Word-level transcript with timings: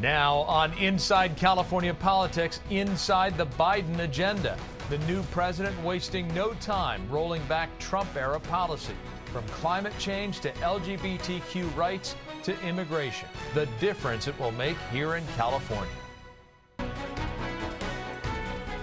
Now, 0.00 0.40
on 0.40 0.74
Inside 0.74 1.38
California 1.38 1.94
Politics, 1.94 2.60
inside 2.68 3.38
the 3.38 3.46
Biden 3.46 4.00
agenda. 4.00 4.58
The 4.90 4.98
new 4.98 5.22
president 5.24 5.82
wasting 5.82 6.28
no 6.34 6.52
time 6.54 7.08
rolling 7.10 7.42
back 7.46 7.70
Trump 7.78 8.14
era 8.14 8.38
policy, 8.38 8.92
from 9.32 9.42
climate 9.46 9.94
change 9.98 10.40
to 10.40 10.52
LGBTQ 10.52 11.74
rights 11.74 12.14
to 12.42 12.60
immigration. 12.60 13.28
The 13.54 13.66
difference 13.80 14.28
it 14.28 14.38
will 14.38 14.52
make 14.52 14.76
here 14.92 15.16
in 15.16 15.24
California. 15.34 15.88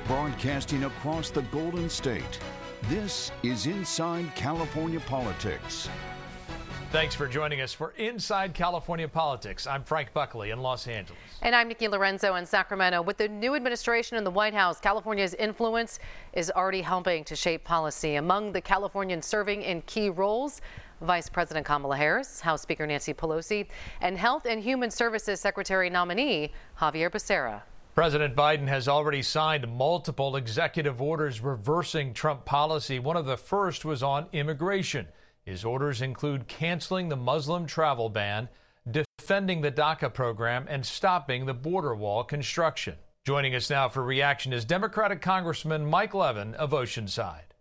Broadcasting 0.07 0.85
across 0.85 1.29
the 1.29 1.43
Golden 1.43 1.89
State, 1.89 2.39
this 2.89 3.31
is 3.43 3.67
Inside 3.67 4.35
California 4.35 4.99
Politics. 5.01 5.89
Thanks 6.93 7.15
for 7.15 7.27
joining 7.27 7.59
us 7.59 7.73
for 7.73 7.95
Inside 7.97 8.53
California 8.53 9.07
Politics. 9.07 9.65
I'm 9.65 9.83
Frank 9.83 10.13
Buckley 10.13 10.51
in 10.51 10.59
Los 10.59 10.87
Angeles. 10.87 11.19
And 11.41 11.55
I'm 11.55 11.67
Nikki 11.67 11.87
Laurenzo 11.87 12.35
in 12.35 12.45
Sacramento. 12.45 13.01
With 13.01 13.17
the 13.17 13.27
new 13.27 13.55
administration 13.55 14.15
in 14.15 14.23
the 14.23 14.29
White 14.29 14.53
House, 14.53 14.79
California's 14.79 15.33
influence 15.33 15.97
is 16.33 16.51
already 16.51 16.83
helping 16.83 17.23
to 17.23 17.35
shape 17.35 17.63
policy. 17.63 18.17
Among 18.17 18.51
the 18.51 18.61
Californians 18.61 19.25
serving 19.25 19.63
in 19.63 19.81
key 19.87 20.11
roles, 20.11 20.61
Vice 21.01 21.29
President 21.29 21.65
Kamala 21.65 21.97
Harris, 21.97 22.39
House 22.39 22.61
Speaker 22.61 22.85
Nancy 22.85 23.11
Pelosi, 23.11 23.65
and 24.01 24.15
Health 24.15 24.45
and 24.45 24.61
Human 24.61 24.91
Services 24.91 25.41
Secretary 25.41 25.89
nominee 25.89 26.51
Xavier 26.79 27.09
Becerra. 27.09 27.63
President 27.95 28.35
Biden 28.35 28.67
has 28.67 28.87
already 28.87 29.23
signed 29.23 29.67
multiple 29.67 30.35
executive 30.35 31.01
orders 31.01 31.41
reversing 31.41 32.13
Trump 32.13 32.45
policy. 32.45 32.99
One 32.99 33.17
of 33.17 33.25
the 33.25 33.37
first 33.37 33.83
was 33.83 34.03
on 34.03 34.27
immigration. 34.31 35.07
His 35.45 35.65
orders 35.65 36.01
include 36.01 36.47
canceling 36.47 37.09
the 37.09 37.17
Muslim 37.17 37.65
travel 37.65 38.09
ban, 38.09 38.47
defending 38.89 39.61
the 39.61 39.71
DACA 39.71 40.13
program, 40.13 40.65
and 40.69 40.85
stopping 40.85 41.45
the 41.45 41.53
border 41.53 41.93
wall 41.93 42.23
construction. 42.23 42.95
Joining 43.25 43.53
us 43.53 43.69
now 43.69 43.89
for 43.89 44.03
reaction 44.03 44.53
is 44.53 44.63
Democratic 44.63 45.21
Congressman 45.21 45.85
Mike 45.85 46.13
Levin 46.13 46.55
of 46.55 46.71
Oceanside. 46.71 47.53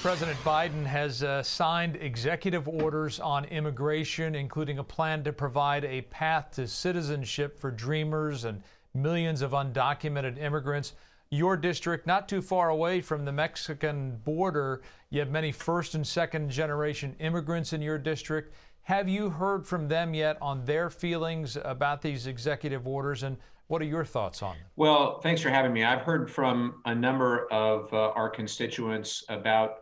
President 0.00 0.38
Biden 0.40 0.84
has 0.84 1.22
uh, 1.22 1.42
signed 1.42 1.96
executive 1.96 2.68
orders 2.68 3.18
on 3.18 3.44
immigration, 3.46 4.34
including 4.34 4.78
a 4.78 4.84
plan 4.84 5.24
to 5.24 5.32
provide 5.32 5.84
a 5.84 6.02
path 6.02 6.50
to 6.52 6.68
citizenship 6.68 7.58
for 7.58 7.70
dreamers 7.70 8.44
and 8.44 8.62
millions 8.92 9.40
of 9.40 9.52
undocumented 9.52 10.40
immigrants 10.40 10.92
your 11.30 11.56
district, 11.56 12.06
not 12.06 12.28
too 12.28 12.42
far 12.42 12.68
away 12.68 13.00
from 13.00 13.24
the 13.24 13.32
Mexican 13.32 14.16
border. 14.24 14.82
You 15.10 15.20
have 15.20 15.30
many 15.30 15.52
first 15.52 15.94
and 15.94 16.06
second 16.06 16.50
generation 16.50 17.16
immigrants 17.18 17.72
in 17.72 17.82
your 17.82 17.98
district. 17.98 18.54
Have 18.82 19.08
you 19.08 19.30
heard 19.30 19.66
from 19.66 19.88
them 19.88 20.14
yet 20.14 20.36
on 20.42 20.64
their 20.64 20.90
feelings 20.90 21.56
about 21.64 22.02
these 22.02 22.26
executive 22.26 22.86
orders 22.86 23.22
and 23.22 23.36
what 23.66 23.80
are 23.80 23.86
your 23.86 24.04
thoughts 24.04 24.42
on 24.42 24.56
them? 24.56 24.66
Well, 24.76 25.20
thanks 25.20 25.40
for 25.40 25.48
having 25.48 25.72
me. 25.72 25.84
I've 25.84 26.02
heard 26.02 26.30
from 26.30 26.82
a 26.84 26.94
number 26.94 27.50
of 27.50 27.92
uh, 27.94 28.10
our 28.10 28.28
constituents 28.28 29.24
about 29.28 29.76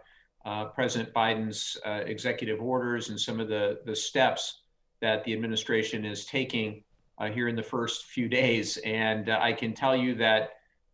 uh, 0.44 0.66
President 0.66 1.12
Biden's 1.12 1.76
uh, 1.84 2.02
executive 2.06 2.60
orders 2.60 3.10
and 3.10 3.20
some 3.20 3.40
of 3.40 3.48
the, 3.48 3.80
the 3.84 3.94
steps 3.94 4.62
that 5.00 5.24
the 5.24 5.32
administration 5.32 6.04
is 6.04 6.24
taking 6.24 6.84
uh, 7.18 7.28
here 7.28 7.48
in 7.48 7.56
the 7.56 7.62
first 7.62 8.06
few 8.06 8.28
days. 8.28 8.76
And 8.78 9.28
uh, 9.28 9.38
I 9.40 9.52
can 9.52 9.74
tell 9.74 9.96
you 9.96 10.14
that 10.16 10.50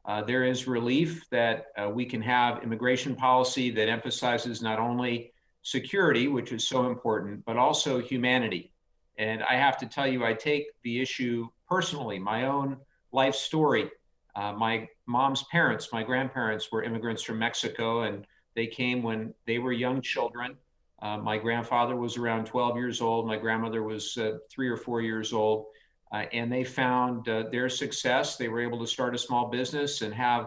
uh, 0.08 0.22
there 0.22 0.44
is 0.44 0.66
relief 0.66 1.28
that 1.28 1.66
uh, 1.76 1.88
we 1.88 2.06
can 2.06 2.22
have 2.22 2.62
immigration 2.62 3.14
policy 3.14 3.70
that 3.70 3.90
emphasizes 3.90 4.62
not 4.62 4.78
only 4.78 5.34
security, 5.60 6.28
which 6.28 6.50
is 6.50 6.66
so 6.66 6.86
important, 6.86 7.44
but 7.44 7.58
also 7.58 8.00
humanity. 8.00 8.72
And 9.18 9.42
I 9.42 9.56
have 9.56 9.76
to 9.78 9.86
tell 9.86 10.06
you, 10.06 10.24
I 10.24 10.32
take 10.32 10.68
the 10.82 11.00
issue 11.02 11.48
personally, 11.68 12.18
my 12.18 12.46
own 12.46 12.78
life 13.12 13.34
story. 13.34 13.90
Uh, 14.34 14.54
my 14.54 14.88
mom's 15.06 15.42
parents, 15.52 15.92
my 15.92 16.02
grandparents 16.02 16.72
were 16.72 16.82
immigrants 16.82 17.22
from 17.22 17.38
Mexico, 17.38 18.02
and 18.02 18.26
they 18.54 18.66
came 18.66 19.02
when 19.02 19.34
they 19.46 19.58
were 19.58 19.72
young 19.72 20.00
children. 20.00 20.56
Uh, 21.02 21.18
my 21.18 21.36
grandfather 21.36 21.96
was 21.96 22.16
around 22.16 22.46
12 22.46 22.76
years 22.76 23.02
old. 23.02 23.26
My 23.26 23.36
grandmother 23.36 23.82
was 23.82 24.16
uh, 24.16 24.38
three 24.50 24.68
or 24.68 24.78
four 24.78 25.02
years 25.02 25.34
old. 25.34 25.66
Uh, 26.10 26.24
and 26.32 26.50
they 26.50 26.64
found 26.64 27.28
uh, 27.28 27.44
their 27.50 27.68
success. 27.68 28.36
They 28.36 28.48
were 28.48 28.60
able 28.60 28.78
to 28.80 28.86
start 28.86 29.14
a 29.14 29.18
small 29.18 29.48
business 29.48 30.00
and 30.02 30.14
have 30.14 30.46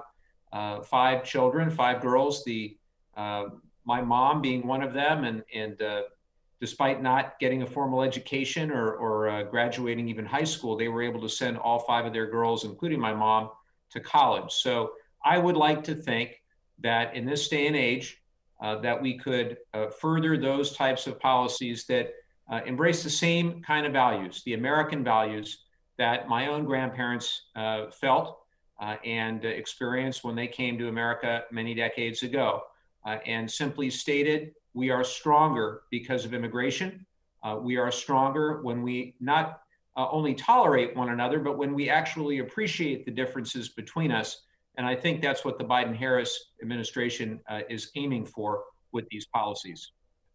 uh, 0.52 0.82
five 0.82 1.24
children, 1.24 1.70
five 1.70 2.02
girls. 2.02 2.44
The 2.44 2.78
uh, 3.16 3.46
my 3.86 4.02
mom 4.02 4.42
being 4.42 4.66
one 4.66 4.82
of 4.82 4.94
them, 4.94 5.24
and 5.24 5.44
and 5.54 5.82
uh, 5.82 6.04
despite 6.60 7.02
not 7.02 7.40
getting 7.40 7.62
a 7.62 7.66
formal 7.66 8.02
education 8.02 8.72
or 8.72 8.94
or 8.94 9.30
uh, 9.30 9.44
graduating 9.44 10.10
even 10.10 10.26
high 10.26 10.44
school, 10.44 10.76
they 10.76 10.88
were 10.88 11.04
able 11.04 11.22
to 11.22 11.30
send 11.30 11.58
all 11.58 11.80
five 11.80 12.06
of 12.06 12.14
their 12.14 12.28
girls, 12.28 12.66
including 12.66 13.00
my 13.00 13.14
mom, 13.14 13.52
to 13.92 14.00
college. 14.00 14.52
So 14.52 14.94
I 15.24 15.38
would 15.38 15.58
like 15.58 15.84
to 15.84 15.96
think 15.96 16.42
that 16.80 17.16
in 17.16 17.26
this 17.26 17.48
day 17.48 17.68
and 17.68 17.76
age, 17.76 18.18
that 18.60 19.00
we 19.00 19.18
could 19.18 19.58
further 20.00 20.38
those 20.38 20.76
types 20.76 21.06
of 21.06 21.20
policies 21.20 21.86
that 21.86 22.12
uh, 22.50 22.62
embrace 22.66 23.04
the 23.04 23.10
same 23.10 23.62
kind 23.62 23.86
of 23.86 23.94
values, 23.94 24.44
the 24.46 24.54
American 24.54 25.04
values 25.04 25.60
that 25.98 26.28
my 26.28 26.48
own 26.48 26.66
grandparents 26.66 27.44
uh, 27.56 27.90
felt 27.92 28.40
uh, 28.80 28.96
and 29.06 29.46
experienced 29.46 30.24
when 30.24 30.36
they 30.36 30.48
came 30.48 30.78
to 30.78 30.88
America 30.88 31.44
many 31.52 31.74
decades 31.74 32.24
ago. 32.24 32.64
Uh, 33.06 33.18
and 33.26 33.50
simply 33.50 33.90
stated, 33.90 34.54
we 34.74 34.90
are 34.90 35.04
stronger 35.04 35.84
because 35.92 36.26
of 36.26 36.34
immigration. 36.34 37.06
Uh, 37.44 37.58
we 37.60 37.78
are 37.78 37.92
stronger 37.92 38.62
when 38.62 38.82
we 38.82 39.16
not 39.20 39.62
only 39.98 40.34
tolerate 40.34 40.96
one 40.96 41.10
another, 41.10 41.40
but 41.40 41.58
when 41.58 41.74
we 41.74 41.90
actually 41.90 42.40
appreciate 42.40 43.06
the 43.06 43.12
differences 43.12 43.70
between 43.70 44.12
us. 44.12 44.44
And 44.78 44.88
I 44.88 44.96
think 44.96 45.22
that's 45.22 45.44
what 45.44 45.58
the 45.58 45.66
Biden 45.66 45.96
Harris 45.96 46.52
administration 46.62 47.42
is 47.70 47.92
aiming 47.96 48.26
for 48.26 48.64
with 48.94 49.08
these 49.10 49.26
policies. 49.28 49.92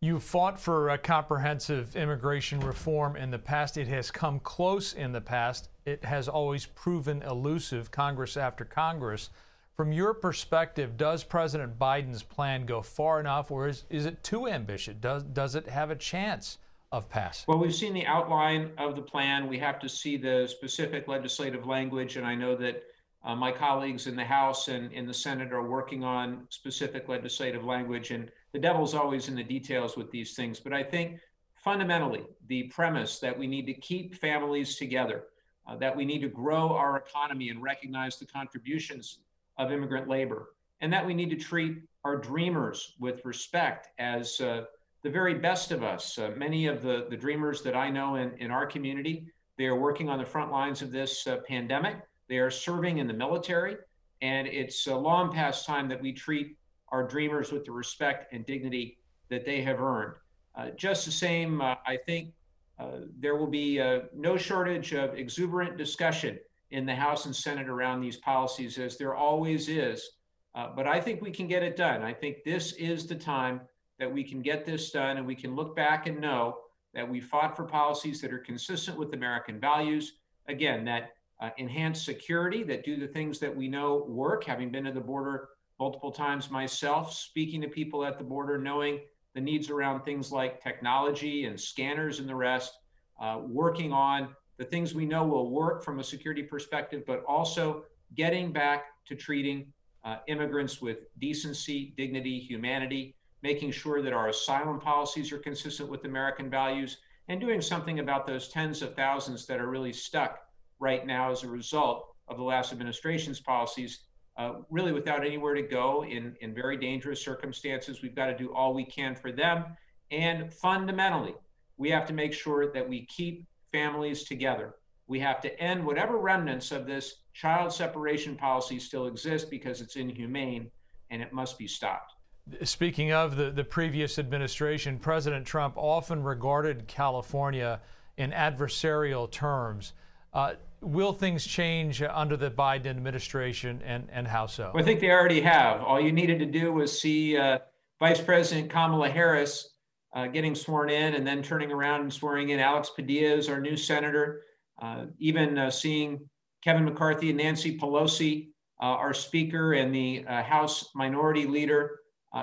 You 0.07 0.21
fought 0.21 0.61
for 0.61 0.91
a 0.91 0.99
comprehensive 0.99 1.97
immigration 1.97 2.61
reform 2.61 3.17
in 3.17 3.33
the 3.33 3.41
past. 3.41 3.77
It 3.77 3.89
has 3.89 4.09
come 4.09 4.39
close 4.39 4.93
in 4.93 5.11
the 5.11 5.21
past. 5.21 5.69
It 5.85 6.05
has 6.05 6.29
always 6.29 6.65
proven 6.65 7.23
elusive, 7.23 7.91
Congress 7.91 8.37
after 8.37 8.65
Congress. 8.65 9.31
From 9.77 9.91
your 9.91 10.15
perspective, 10.15 10.97
does 10.97 11.25
President 11.25 11.77
Biden's 11.77 12.23
plan 12.23 12.67
go 12.67 12.83
far 12.83 13.19
enough, 13.19 13.51
or 13.51 13.67
is, 13.67 13.83
is 13.91 14.07
it 14.07 14.23
too 14.23 14.47
ambitious? 14.47 14.95
Does, 15.01 15.25
does 15.25 15.57
it 15.57 15.67
have 15.67 15.91
a 15.91 15.97
chance 15.97 16.59
of 16.93 17.09
passing? 17.09 17.47
Well, 17.49 17.59
we've 17.59 17.75
seen 17.75 17.93
the 17.93 18.07
outline 18.07 18.71
of 18.79 18.95
the 18.95 19.03
plan. 19.03 19.49
We 19.49 19.59
have 19.59 19.81
to 19.81 19.89
see 19.89 20.17
the 20.17 20.47
specific 20.47 21.09
legislative 21.09 21.67
language, 21.67 22.15
and 22.15 22.25
I 22.25 22.37
know 22.37 22.55
that 22.55 22.85
uh, 23.25 23.35
my 23.35 23.51
colleagues 23.51 24.07
in 24.07 24.15
the 24.15 24.25
House 24.25 24.69
and 24.69 24.93
in 24.93 25.05
the 25.05 25.15
Senate 25.15 25.53
are 25.53 25.69
working 25.69 26.05
on 26.05 26.47
specific 26.51 27.09
legislative 27.09 27.65
language, 27.65 28.13
and 28.13 28.31
the 28.57 28.63
devil's 28.63 28.95
always 28.95 29.29
in 29.29 29.35
the 29.35 29.45
details 29.45 29.99
with 29.99 30.11
these 30.11 30.33
things. 30.33 30.59
But 30.59 30.73
I 30.73 30.83
think 30.83 31.21
fundamentally, 31.63 32.25
the 32.47 32.63
premise 32.69 33.19
that 33.19 33.39
we 33.39 33.47
need 33.47 33.67
to 33.67 33.75
keep 33.75 34.15
families 34.15 34.77
together, 34.77 35.25
uh, 35.67 35.77
that 35.77 35.95
we 35.95 36.07
need 36.07 36.23
to 36.23 36.29
grow 36.29 36.71
our 36.71 36.97
economy 36.97 37.51
and 37.51 37.63
recognize 37.63 38.17
the 38.17 38.25
contributions 38.25 39.19
of 39.59 39.73
immigrant 39.73 40.09
labor, 40.09 40.55
and 40.81 40.91
that 40.91 41.05
we 41.05 41.13
need 41.13 41.29
to 41.29 41.37
treat 41.37 41.83
our 42.03 42.17
dreamers 42.17 42.95
with 42.99 43.23
respect 43.27 43.89
as 43.99 44.41
uh, 44.41 44.65
the 45.03 45.11
very 45.11 45.35
best 45.35 45.71
of 45.71 45.83
us. 45.83 46.19
Uh, 46.19 46.31
many 46.35 46.67
of 46.67 46.81
the, 46.81 47.09
the 47.11 47.17
dreamers 47.17 47.61
that 47.61 47.77
I 47.77 47.91
know 47.91 48.15
in, 48.15 48.33
in 48.39 48.51
our 48.51 48.65
community, 48.65 49.27
they 49.59 49.67
are 49.67 49.79
working 49.79 50.09
on 50.09 50.19
the 50.19 50.25
front 50.25 50.51
lines 50.51 50.81
of 50.81 50.91
this 50.91 51.27
uh, 51.27 51.41
pandemic. 51.47 51.97
They 52.27 52.39
are 52.39 52.51
serving 52.51 52.97
in 52.97 53.07
the 53.07 53.13
military, 53.13 53.77
and 54.23 54.49
it's 54.49 54.87
a 54.87 54.97
long 54.97 55.31
past 55.31 55.67
time 55.67 55.91
that 55.91 56.01
we 56.01 56.15
treat 56.15 56.57
our 56.91 57.07
dreamers 57.07 57.53
with 57.53 57.65
the 57.65 57.73
respect 57.73 58.33
and 58.33 58.47
dignity 58.47 58.99
that 59.29 59.45
they 59.45 59.61
have 59.63 59.81
earned. 59.81 60.15
Uh, 60.55 60.71
just 60.71 61.05
the 61.05 61.13
same, 61.13 61.61
uh, 61.61 61.75
I 61.87 61.97
think 61.97 62.33
uh, 62.79 63.01
there 63.19 63.37
will 63.37 63.47
be 63.47 63.81
uh, 63.81 64.01
no 64.15 64.37
shortage 64.37 64.93
of 64.93 65.15
exuberant 65.15 65.77
discussion 65.77 66.39
in 66.71 66.87
the 66.87 66.95
House 66.95 67.27
and 67.27 67.35
Senate 67.35 67.69
around 67.69 68.01
these 68.01 68.17
policies, 68.17 68.79
as 68.79 68.97
there 68.97 69.15
always 69.15 69.69
is. 69.69 70.11
Uh, 70.55 70.69
but 70.75 70.87
I 70.87 71.01
think 71.01 71.21
we 71.21 71.31
can 71.31 71.47
get 71.47 71.63
it 71.63 71.77
done. 71.77 72.03
I 72.03 72.13
think 72.13 72.39
this 72.45 72.73
is 72.73 73.07
the 73.07 73.15
time 73.15 73.61
that 73.99 74.13
we 74.13 74.25
can 74.25 74.41
get 74.41 74.65
this 74.65 74.91
done, 74.91 75.19
and 75.19 75.27
we 75.27 75.35
can 75.35 75.55
look 75.55 75.77
back 75.77 76.07
and 76.07 76.21
know 76.21 76.59
that 76.95 77.09
we 77.09 77.21
fought 77.21 77.57
for 77.57 77.65
policies 77.65 78.21
that 78.23 78.33
are 78.33 78.39
consistent 78.39 78.99
with 78.99 79.13
American 79.13 79.61
values. 79.61 80.15
Again, 80.49 80.85
that 80.87 81.11
uh, 81.41 81.51
enhance 81.59 82.03
security, 82.03 82.63
that 82.65 82.85
do 82.85 82.97
the 82.97 83.07
things 83.07 83.39
that 83.41 83.55
we 83.55 83.69
know 83.69 84.05
work, 84.09 84.45
having 84.45 84.71
been 84.71 84.85
to 84.85 84.93
the 84.93 85.01
border 85.01 85.51
multiple 85.79 86.11
times 86.11 86.51
myself, 86.51 87.13
speaking 87.13 87.61
to 87.61 87.69
people 87.69 88.05
at 88.05 88.19
the 88.19 88.25
border, 88.25 88.59
knowing 88.59 89.01
the 89.35 89.41
needs 89.41 89.69
around 89.71 90.03
things 90.03 90.33
like 90.33 90.63
technology 90.63 91.45
and 91.45 91.61
scanners 91.61 92.21
and 92.21 92.29
the 92.29 92.35
rest, 92.35 92.79
uh, 93.21 93.41
working 93.47 93.93
on 93.93 94.29
the 94.57 94.65
things 94.65 94.95
we 94.95 95.05
know 95.05 95.25
will 95.25 95.51
work 95.51 95.85
from 95.85 95.99
a 95.99 96.05
security 96.05 96.43
perspective, 96.43 97.03
but 97.07 97.23
also 97.29 97.85
getting 98.15 98.53
back 98.53 98.87
to 99.05 99.15
treating 99.15 99.73
uh, 100.05 100.19
immigrants 100.29 100.81
with 100.81 100.99
decency, 101.19 101.93
dignity, 101.97 102.39
humanity, 102.39 103.15
making 103.43 103.71
sure 103.71 104.01
that 104.01 104.13
our 104.13 104.29
asylum 104.29 104.81
policies 104.81 105.33
are 105.33 105.39
consistent 105.39 105.91
with 105.91 106.05
American 106.05 106.49
values, 106.49 106.99
and 107.29 107.41
doing 107.41 107.61
something 107.61 107.99
about 107.99 108.27
those 108.27 108.49
tens 108.49 108.83
of 108.83 108.95
thousands 108.95 109.47
that 109.47 109.61
are 109.61 109.69
really 109.69 109.93
stuck 109.93 110.47
right 110.79 111.07
now 111.07 111.31
as 111.31 111.43
a 111.43 111.49
result 111.49 112.15
of 112.29 112.37
the 112.37 112.43
last 112.43 112.73
administration's 112.73 113.41
policies, 113.41 114.05
uh, 114.37 114.55
really 114.71 114.93
without 114.93 115.25
anywhere 115.25 115.55
to 115.55 115.63
go 115.63 116.05
in, 116.05 116.37
in 116.41 116.55
very 116.55 116.77
dangerous 116.77 117.23
circumstances. 117.23 118.03
We've 118.03 118.15
got 118.15 118.27
to 118.27 118.37
do 118.37 118.53
all 118.55 118.75
we 118.75 118.85
can 118.85 119.15
for 119.15 119.33
them. 119.33 119.65
And 120.11 120.53
fundamentally, 120.53 121.35
we 121.79 121.91
have 121.91 122.07
to 122.07 122.13
make 122.13 122.33
sure 122.33 122.73
that 122.73 122.89
we 122.89 123.07
keep 123.07 123.47
families 123.73 124.25
together. 124.25 124.75
We 125.09 125.21
have 125.21 125.41
to 125.43 125.61
end 125.61 125.85
whatever 125.85 126.19
remnants 126.19 126.73
of 126.73 126.87
this 126.87 127.17
child 127.33 127.73
separation 127.73 128.37
policy 128.37 128.79
still 128.79 129.07
exist 129.07 129.51
because 129.51 129.81
it's 129.81 129.97
inhumane 129.97 130.71
and 131.11 131.23
it 131.23 131.33
must 131.33 131.59
be 131.59 131.69
stopped. 131.69 132.15
Speaking 132.63 133.13
of 133.13 133.37
the, 133.37 133.51
the 133.51 133.65
previous 133.65 134.19
administration, 134.19 134.99
President 134.99 135.47
Trump 135.47 135.75
often 135.77 136.23
regarded 136.23 136.87
California 136.87 137.81
in 138.17 138.31
adversarial 138.31 139.31
terms. 139.31 139.93
Uh, 140.33 140.55
will 140.87 141.13
things 141.13 141.45
change 141.47 142.03
under 142.03 142.37
the 142.37 142.51
Biden 142.51 142.87
administration 142.87 143.83
and, 143.85 144.09
and 144.11 144.27
how 144.27 144.47
so? 144.47 144.71
Well, 144.73 144.83
I 144.83 144.87
think 144.87 145.01
they 145.01 145.11
already 145.11 145.41
have. 145.41 145.83
All 145.83 146.01
you 146.01 146.13
needed 146.13 146.39
to 146.39 146.47
do 146.47 146.73
was 146.73 146.99
see 146.99 147.37
uh, 147.37 147.59
Vice 147.99 148.21
President 148.21 148.71
Kamala 148.71 149.11
Harris 149.11 149.71
uh, 150.15 150.27
getting 150.29 150.55
sworn 150.55 150.89
in 150.89 151.15
and 151.15 151.27
then 151.27 151.43
turning 151.43 151.73
around 151.73 152.03
and 152.03 152.13
swearing 152.13 152.51
in 152.51 152.61
Alex 152.61 152.91
Padilla 152.91 153.37
as 153.37 153.49
our 153.49 153.61
new 153.61 153.77
senator. 153.77 154.43
Uh, 154.81 155.07
even 155.19 155.59
uh, 155.59 155.71
seeing 155.71 156.29
Kevin 156.63 156.85
McCarthy 156.85 157.31
and 157.31 157.39
Nancy 157.39 157.79
Pelosi, 157.79 158.49
uh, 158.81 158.85
our 158.85 159.15
speaker 159.15 159.75
and 159.75 159.95
the 159.95 160.25
uh, 160.27 160.43
House 160.43 160.91
minority 160.95 161.47
leader. 161.47 162.01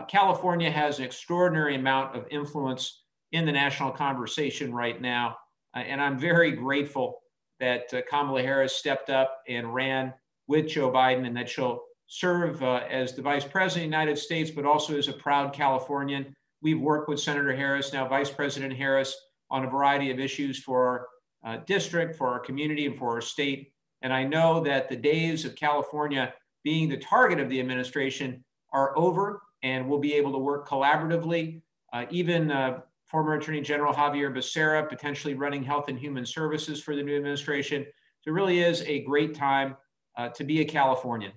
California 0.07 0.71
has 0.71 0.97
an 0.97 1.05
extraordinary 1.05 1.75
amount 1.75 2.15
of 2.15 2.25
influence 2.31 3.03
in 3.31 3.45
the 3.45 3.51
national 3.51 3.91
conversation 3.91 4.73
right 4.73 4.99
now. 4.99 5.37
and 5.75 6.01
I'm 6.01 6.17
very 6.17 6.49
grateful 6.53 7.19
that 7.63 7.93
uh, 7.93 8.01
Kamala 8.09 8.41
Harris 8.41 8.75
stepped 8.75 9.09
up 9.09 9.41
and 9.47 9.73
ran 9.73 10.13
with 10.47 10.67
Joe 10.67 10.91
Biden 10.91 11.25
and 11.25 11.37
that 11.37 11.47
she'll 11.47 11.81
serve 12.07 12.61
uh, 12.61 12.81
as 12.89 13.13
the 13.13 13.21
vice 13.21 13.45
president 13.45 13.85
of 13.85 13.91
the 13.91 13.97
United 13.97 14.17
States, 14.17 14.51
but 14.51 14.65
also 14.65 14.97
as 14.97 15.07
a 15.07 15.13
proud 15.13 15.53
Californian. 15.53 16.35
We've 16.61 16.79
worked 16.79 17.07
with 17.07 17.21
Senator 17.21 17.55
Harris, 17.55 17.93
now 17.93 18.05
Vice 18.05 18.29
President 18.29 18.73
Harris, 18.73 19.15
on 19.49 19.63
a 19.63 19.69
variety 19.69 20.11
of 20.11 20.19
issues 20.19 20.61
for 20.61 21.07
our 21.45 21.53
uh, 21.53 21.57
district, 21.65 22.17
for 22.17 22.27
our 22.27 22.39
community, 22.39 22.85
and 22.85 22.97
for 22.97 23.11
our 23.11 23.21
state. 23.21 23.71
And 24.01 24.11
I 24.11 24.25
know 24.25 24.61
that 24.65 24.89
the 24.89 24.97
days 24.97 25.45
of 25.45 25.55
California 25.55 26.33
being 26.65 26.89
the 26.89 26.97
target 26.97 27.39
of 27.39 27.49
the 27.49 27.61
administration 27.61 28.43
are 28.73 28.97
over, 28.97 29.41
and 29.61 29.87
we'll 29.87 29.99
be 29.99 30.15
able 30.15 30.33
to 30.33 30.37
work 30.37 30.67
collaboratively. 30.67 31.61
Uh, 31.93 32.05
even 32.09 32.51
uh, 32.51 32.81
former 33.13 33.35
Attorney 33.35 33.61
General 33.61 33.93
Xavier 33.93 34.31
Becerra, 34.31 34.89
potentially 34.89 35.35
running 35.35 35.61
Health 35.63 35.87
and 35.87 35.99
Human 35.99 36.25
Services 36.25 36.81
for 36.81 36.95
the 36.95 37.03
new 37.03 37.15
administration. 37.15 37.85
So 38.21 38.31
it 38.31 38.33
really 38.33 38.61
is 38.61 38.81
a 38.87 39.03
great 39.03 39.35
time 39.35 39.77
uh, 40.17 40.29
to 40.29 40.43
be 40.43 40.61
a 40.61 40.65
Californian. 40.65 41.31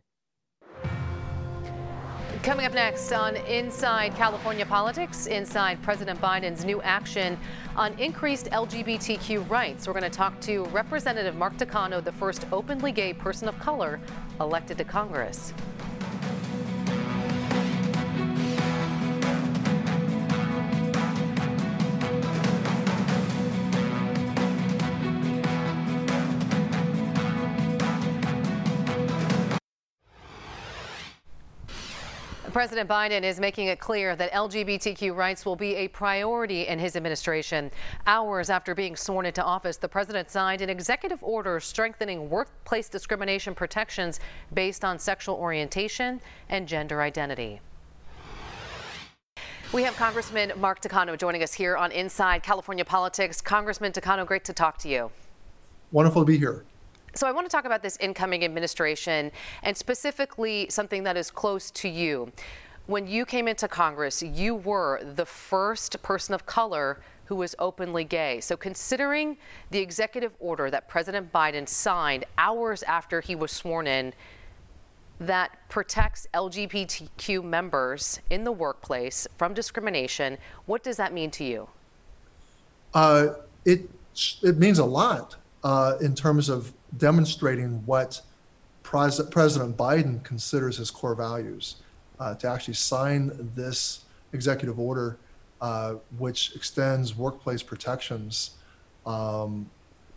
Coming 2.42 2.64
up 2.64 2.72
next 2.72 3.12
on 3.12 3.36
Inside 3.36 4.14
California 4.14 4.64
Politics, 4.64 5.26
inside 5.26 5.82
President 5.82 6.18
Biden's 6.18 6.64
new 6.64 6.80
action 6.80 7.36
on 7.76 7.92
increased 7.98 8.46
LGBTQ 8.52 9.50
rights. 9.50 9.86
We're 9.86 9.92
going 9.92 10.04
to 10.04 10.08
talk 10.10 10.40
to 10.42 10.64
Representative 10.66 11.36
Mark 11.36 11.58
Takano, 11.58 12.02
the 12.02 12.12
first 12.12 12.46
openly 12.52 12.92
gay 12.92 13.12
person 13.12 13.48
of 13.48 13.58
color 13.58 14.00
elected 14.40 14.78
to 14.78 14.84
Congress. 14.84 15.52
President 32.52 32.88
Biden 32.88 33.22
is 33.22 33.40
making 33.40 33.66
it 33.66 33.80
clear 33.80 34.14
that 34.14 34.32
LGBTQ 34.32 35.14
rights 35.14 35.44
will 35.44 35.56
be 35.56 35.74
a 35.74 35.88
priority 35.88 36.68
in 36.68 36.78
his 36.78 36.96
administration. 36.96 37.70
Hours 38.06 38.50
after 38.50 38.74
being 38.74 38.94
sworn 38.94 39.26
into 39.26 39.42
office, 39.42 39.76
the 39.76 39.88
president 39.88 40.30
signed 40.30 40.62
an 40.62 40.70
executive 40.70 41.22
order 41.22 41.58
strengthening 41.58 42.30
workplace 42.30 42.88
discrimination 42.88 43.54
protections 43.54 44.20
based 44.54 44.84
on 44.84 44.98
sexual 44.98 45.34
orientation 45.34 46.20
and 46.48 46.68
gender 46.68 47.02
identity. 47.02 47.60
We 49.72 49.82
have 49.82 49.96
Congressman 49.96 50.52
Mark 50.56 50.80
Takano 50.80 51.18
joining 51.18 51.42
us 51.42 51.52
here 51.52 51.76
on 51.76 51.90
Inside 51.90 52.42
California 52.42 52.84
Politics. 52.84 53.40
Congressman 53.40 53.92
Takano, 53.92 54.24
great 54.24 54.44
to 54.44 54.52
talk 54.52 54.78
to 54.78 54.88
you. 54.88 55.10
Wonderful 55.90 56.22
to 56.22 56.26
be 56.26 56.38
here. 56.38 56.64
So 57.16 57.26
I 57.26 57.32
want 57.32 57.46
to 57.46 57.50
talk 57.50 57.64
about 57.64 57.82
this 57.82 57.96
incoming 57.96 58.44
administration 58.44 59.32
and 59.62 59.74
specifically 59.74 60.66
something 60.68 61.02
that 61.04 61.16
is 61.16 61.30
close 61.30 61.70
to 61.70 61.88
you. 61.88 62.30
When 62.88 63.06
you 63.06 63.24
came 63.24 63.48
into 63.48 63.68
Congress, 63.68 64.22
you 64.22 64.54
were 64.54 65.02
the 65.02 65.24
first 65.24 66.02
person 66.02 66.34
of 66.34 66.44
color 66.44 67.00
who 67.24 67.36
was 67.36 67.54
openly 67.58 68.04
gay. 68.04 68.40
So, 68.40 68.54
considering 68.56 69.38
the 69.70 69.78
executive 69.78 70.32
order 70.40 70.70
that 70.70 70.88
President 70.88 71.32
Biden 71.32 71.66
signed 71.66 72.26
hours 72.36 72.82
after 72.82 73.22
he 73.22 73.34
was 73.34 73.50
sworn 73.50 73.86
in 73.86 74.12
that 75.18 75.58
protects 75.70 76.28
LGBTQ 76.34 77.42
members 77.42 78.20
in 78.28 78.44
the 78.44 78.52
workplace 78.52 79.26
from 79.38 79.54
discrimination, 79.54 80.36
what 80.66 80.82
does 80.84 80.98
that 80.98 81.14
mean 81.14 81.30
to 81.32 81.44
you? 81.44 81.68
Uh, 82.92 83.28
it, 83.64 83.88
it 84.42 84.58
means 84.58 84.78
a 84.78 84.84
lot 84.84 85.36
uh, 85.64 85.96
in 86.00 86.14
terms 86.14 86.50
of 86.50 86.72
demonstrating 86.96 87.84
what 87.86 88.20
Pres- 88.82 89.20
President 89.30 89.76
Biden 89.76 90.22
considers 90.22 90.76
his 90.76 90.90
core 90.90 91.14
values. 91.14 91.76
Uh, 92.18 92.34
to 92.34 92.48
actually 92.48 92.72
sign 92.72 93.30
this 93.54 94.06
executive 94.32 94.80
order, 94.80 95.18
uh, 95.60 95.96
which 96.16 96.56
extends 96.56 97.14
workplace 97.14 97.62
protections. 97.62 98.52
Um, 99.04 99.68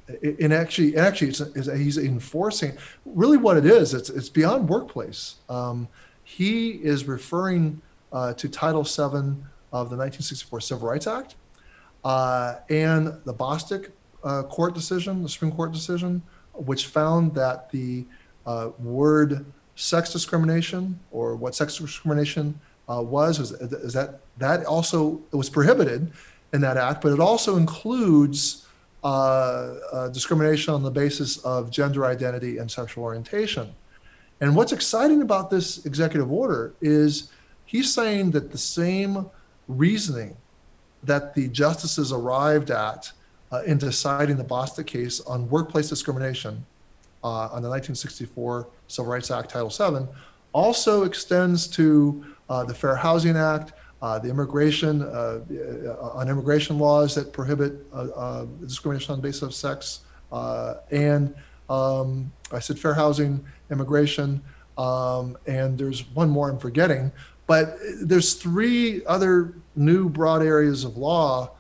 and 0.08 0.54
actually, 0.54 0.96
actually, 0.96 1.28
it's, 1.28 1.42
it's, 1.42 1.68
he's 1.68 1.98
enforcing. 1.98 2.78
Really, 3.06 3.36
what 3.36 3.58
it 3.58 3.66
is, 3.66 3.94
it's 3.94 4.10
it's 4.10 4.30
beyond 4.30 4.70
workplace. 4.70 5.36
Um, 5.50 5.90
he 6.24 6.70
is 6.70 7.06
referring 7.06 7.82
uh, 8.14 8.34
to 8.36 8.48
Title 8.48 8.84
VII 8.84 9.36
of 9.72 9.90
the 9.90 9.98
1964 9.98 10.62
Civil 10.62 10.88
Rights 10.88 11.06
Act 11.06 11.36
uh, 12.04 12.56
and 12.70 13.20
the 13.26 13.34
Bostock 13.34 13.90
uh, 14.24 14.44
court 14.44 14.74
decision, 14.74 15.22
the 15.22 15.30
Supreme 15.30 15.52
Court 15.52 15.72
decision, 15.72 16.22
which 16.66 16.88
found 16.88 17.34
that 17.36 17.70
the 17.72 18.06
uh, 18.46 18.70
word 18.80 19.46
sex 19.76 20.12
discrimination 20.12 21.00
or 21.12 21.36
what 21.36 21.56
sex 21.56 21.78
discrimination 21.78 22.60
uh, 22.90 23.02
was 23.02 23.40
is, 23.40 23.52
is, 23.52 23.94
that 23.94 24.20
that 24.38 24.66
also 24.66 25.22
was 25.32 25.50
prohibited 25.50 26.12
in 26.54 26.62
that 26.62 26.78
act, 26.78 27.02
but 27.02 27.12
it 27.12 27.20
also 27.20 27.58
includes 27.58 28.66
uh, 29.04 29.76
uh, 29.94 30.08
discrimination 30.10 30.74
on 30.74 30.84
the 30.84 30.92
basis 30.92 31.38
of 31.40 31.70
gender 31.70 32.06
identity 32.06 32.58
and 32.58 32.70
sexual 32.70 33.04
orientation. 33.04 33.74
And 34.42 34.56
what's 34.56 34.72
exciting 34.72 35.22
about 35.22 35.50
this 35.50 35.86
executive 35.86 36.32
order 36.32 36.74
is 36.82 37.32
he's 37.66 37.94
saying 37.94 38.32
that 38.32 38.52
the 38.52 38.58
same 38.58 39.30
reasoning 39.68 40.36
that 41.04 41.36
the 41.36 41.48
justices 41.50 42.12
arrived 42.12 42.72
at 42.72 43.12
uh, 43.52 43.62
in 43.66 43.78
deciding 43.78 44.38
the 44.38 44.44
Bostock 44.44 44.86
case 44.86 45.20
on 45.22 45.50
workplace 45.50 45.90
discrimination 45.90 46.66
uh, 47.24 47.50
on 47.52 47.62
the 47.62 47.70
1964 47.70 48.68
Civil 48.88 49.12
Rights 49.12 49.32
Act, 49.32 49.52
Title 49.52 49.70
VII, 49.70 50.08
also 50.54 51.04
extends 51.04 51.68
to 51.68 52.26
uh, 52.50 52.64
the 52.64 52.74
Fair 52.74 52.96
Housing 52.96 53.38
Act, 53.38 53.74
uh, 54.02 54.18
the 54.18 54.30
immigration 54.30 55.02
uh, 55.02 55.40
uh, 55.46 56.10
on 56.14 56.30
immigration 56.30 56.80
laws 56.80 57.14
that 57.16 57.34
prohibit 57.34 57.92
discrimination 58.62 59.12
on 59.12 59.20
the 59.20 59.24
basis 59.24 59.42
of 59.42 59.54
sex, 59.54 60.02
and 60.92 61.36
um, 61.70 62.32
I 62.52 62.60
said 62.60 62.80
fair 62.80 62.94
housing, 62.94 63.46
immigration, 63.70 64.42
um, 64.78 65.38
and 65.46 65.78
there's 65.78 66.08
one 66.16 66.30
more 66.30 66.50
I'm 66.50 66.58
forgetting, 66.58 67.12
but 67.46 67.78
there's 68.02 68.34
three 68.34 69.06
other 69.06 69.54
new 69.76 70.10
broad 70.10 70.42
areas 70.42 70.84
of 70.84 70.98
law 70.98 71.52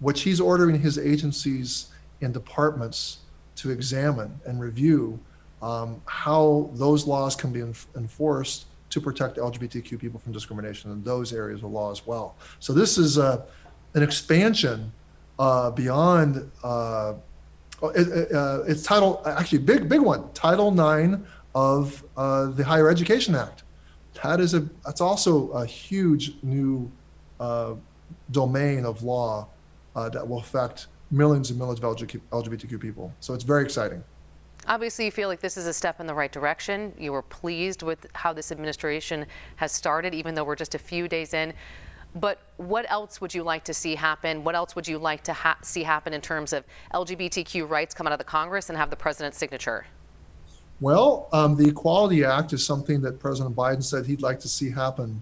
which 0.00 0.22
he's 0.22 0.40
ordering 0.40 0.80
his 0.80 0.98
agencies 0.98 1.90
and 2.20 2.32
departments 2.32 3.18
to 3.56 3.70
examine 3.70 4.40
and 4.46 4.60
review 4.60 5.18
um, 5.62 6.00
how 6.06 6.70
those 6.74 7.06
laws 7.06 7.34
can 7.34 7.52
be 7.52 7.60
enforced 7.60 8.66
to 8.90 9.00
protect 9.00 9.36
LGBTQ 9.36 9.98
people 9.98 10.18
from 10.18 10.32
discrimination 10.32 10.90
in 10.90 11.02
those 11.02 11.32
areas 11.32 11.62
of 11.62 11.70
law 11.70 11.90
as 11.90 12.06
well. 12.06 12.36
So 12.60 12.72
this 12.72 12.96
is 12.96 13.18
uh, 13.18 13.44
an 13.94 14.02
expansion 14.02 14.92
uh, 15.38 15.70
beyond. 15.70 16.50
Uh, 16.62 17.14
it, 17.94 18.32
uh, 18.32 18.62
it's 18.66 18.82
title 18.82 19.22
actually 19.24 19.58
big 19.58 19.88
big 19.88 20.00
one 20.00 20.32
Title 20.32 20.72
IX 20.72 21.22
of 21.54 22.02
uh, 22.16 22.46
the 22.46 22.64
Higher 22.64 22.88
Education 22.88 23.34
Act. 23.34 23.62
That 24.22 24.40
is 24.40 24.54
a 24.54 24.60
that's 24.84 25.00
also 25.00 25.50
a 25.50 25.64
huge 25.64 26.32
new 26.42 26.90
uh, 27.38 27.74
domain 28.30 28.84
of 28.84 29.02
law 29.02 29.48
uh, 29.96 30.08
that 30.10 30.26
will 30.26 30.38
affect 30.38 30.86
millions 31.10 31.50
and 31.50 31.58
millions 31.58 31.80
of 31.80 31.96
LGBTQ 31.96 32.80
people. 32.80 33.12
So 33.20 33.34
it's 33.34 33.44
very 33.44 33.64
exciting. 33.64 34.02
Obviously, 34.66 35.06
you 35.06 35.10
feel 35.10 35.28
like 35.28 35.40
this 35.40 35.56
is 35.56 35.66
a 35.66 35.72
step 35.72 35.98
in 36.00 36.06
the 36.06 36.14
right 36.14 36.30
direction. 36.30 36.92
You 36.98 37.12
were 37.12 37.22
pleased 37.22 37.82
with 37.82 38.06
how 38.14 38.32
this 38.32 38.52
administration 38.52 39.24
has 39.56 39.72
started, 39.72 40.14
even 40.14 40.34
though 40.34 40.44
we're 40.44 40.56
just 40.56 40.74
a 40.74 40.78
few 40.78 41.08
days 41.08 41.32
in. 41.32 41.54
But 42.14 42.40
what 42.56 42.90
else 42.90 43.20
would 43.20 43.32
you 43.32 43.42
like 43.42 43.64
to 43.64 43.74
see 43.74 43.94
happen? 43.94 44.44
What 44.44 44.54
else 44.54 44.74
would 44.74 44.86
you 44.86 44.98
like 44.98 45.22
to 45.24 45.32
ha- 45.32 45.58
see 45.62 45.82
happen 45.82 46.12
in 46.12 46.20
terms 46.20 46.52
of 46.52 46.64
LGBTQ 46.92 47.68
rights 47.68 47.94
come 47.94 48.06
out 48.06 48.12
of 48.12 48.18
the 48.18 48.24
Congress 48.24 48.68
and 48.68 48.76
have 48.76 48.90
the 48.90 48.96
president's 48.96 49.38
signature? 49.38 49.86
Well, 50.80 51.28
um, 51.32 51.56
the 51.56 51.68
Equality 51.68 52.24
Act 52.24 52.52
is 52.52 52.64
something 52.64 53.00
that 53.02 53.18
President 53.18 53.56
Biden 53.56 53.82
said 53.82 54.06
he'd 54.06 54.22
like 54.22 54.40
to 54.40 54.48
see 54.48 54.70
happen 54.70 55.20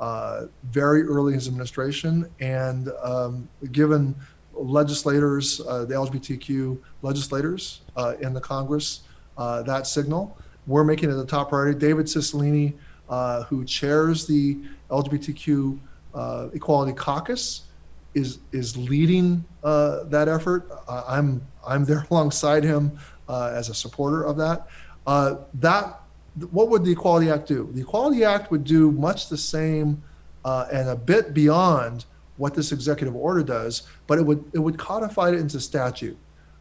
uh, 0.00 0.46
very 0.64 1.02
early 1.02 1.32
in 1.32 1.38
his 1.38 1.48
administration. 1.48 2.28
And 2.40 2.90
um, 3.02 3.48
given 3.72 4.14
legislators, 4.52 5.60
uh, 5.60 5.84
the 5.84 5.94
LGBTQ 5.94 6.80
legislators 7.02 7.80
uh, 7.96 8.14
in 8.20 8.32
the 8.32 8.40
Congress, 8.40 9.02
uh, 9.38 9.62
that 9.62 9.86
signal, 9.86 10.36
we're 10.66 10.84
making 10.84 11.10
it 11.10 11.18
a 11.18 11.24
top 11.24 11.50
priority. 11.50 11.78
David 11.78 12.06
Cicilline, 12.06 12.74
uh, 13.08 13.44
who 13.44 13.64
chairs 13.64 14.26
the 14.26 14.58
LGBTQ 14.90 15.78
Equality 16.54 16.92
Caucus, 16.92 17.62
is 18.14 18.38
is 18.52 18.76
leading 18.76 19.44
that 19.62 20.28
effort. 20.28 20.70
I'm 20.88 21.46
I'm 21.66 21.84
there 21.84 22.06
alongside 22.10 22.64
him 22.64 22.98
as 23.28 23.68
a 23.68 23.74
supporter 23.74 24.22
of 24.22 24.36
that. 24.38 24.68
that 25.54 26.00
what 26.50 26.68
would 26.68 26.84
the 26.84 26.92
Equality 26.92 27.30
Act 27.30 27.46
do? 27.46 27.68
The 27.72 27.82
Equality 27.82 28.24
Act 28.24 28.50
would 28.50 28.64
do 28.64 28.90
much 28.90 29.28
the 29.28 29.38
same 29.38 30.02
uh, 30.44 30.66
and 30.72 30.88
a 30.88 30.96
bit 30.96 31.32
beyond 31.32 32.04
what 32.36 32.54
this 32.54 32.72
executive 32.72 33.14
order 33.14 33.42
does, 33.42 33.82
but 34.06 34.18
it 34.18 34.26
would 34.26 34.44
it 34.52 34.58
would 34.58 34.78
codify 34.78 35.28
it 35.28 35.34
into 35.36 35.60
statute, 35.60 36.16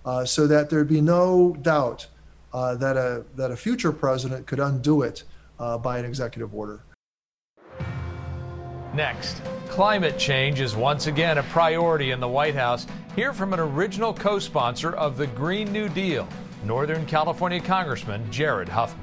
uh, 0.05 0.23
so 0.23 0.45
that 0.47 0.69
there'd 0.69 0.87
be 0.87 1.01
no 1.01 1.57
doubt 1.61 2.07
uh, 2.53 2.75
that 2.75 2.95
a 2.95 3.25
that 3.35 3.51
a 3.51 3.55
future 3.55 3.91
president 3.91 4.45
could 4.45 4.59
undo 4.59 5.01
it 5.01 5.23
uh, 5.59 5.77
by 5.77 5.97
an 5.97 6.05
executive 6.05 6.53
order. 6.53 6.81
Next, 8.93 9.41
climate 9.69 10.19
change 10.19 10.59
is 10.59 10.75
once 10.75 11.07
again 11.07 11.39
a 11.39 11.43
priority 11.43 12.11
in 12.11 12.19
the 12.19 12.27
White 12.27 12.53
House. 12.53 12.85
Hear 13.15 13.33
from 13.33 13.53
an 13.53 13.59
original 13.59 14.13
co-sponsor 14.13 14.91
of 14.93 15.17
the 15.17 15.25
Green 15.27 15.71
New 15.71 15.89
Deal, 15.89 16.27
Northern 16.63 17.03
California 17.07 17.59
Congressman 17.59 18.31
Jared 18.31 18.69
Huffman. 18.69 19.02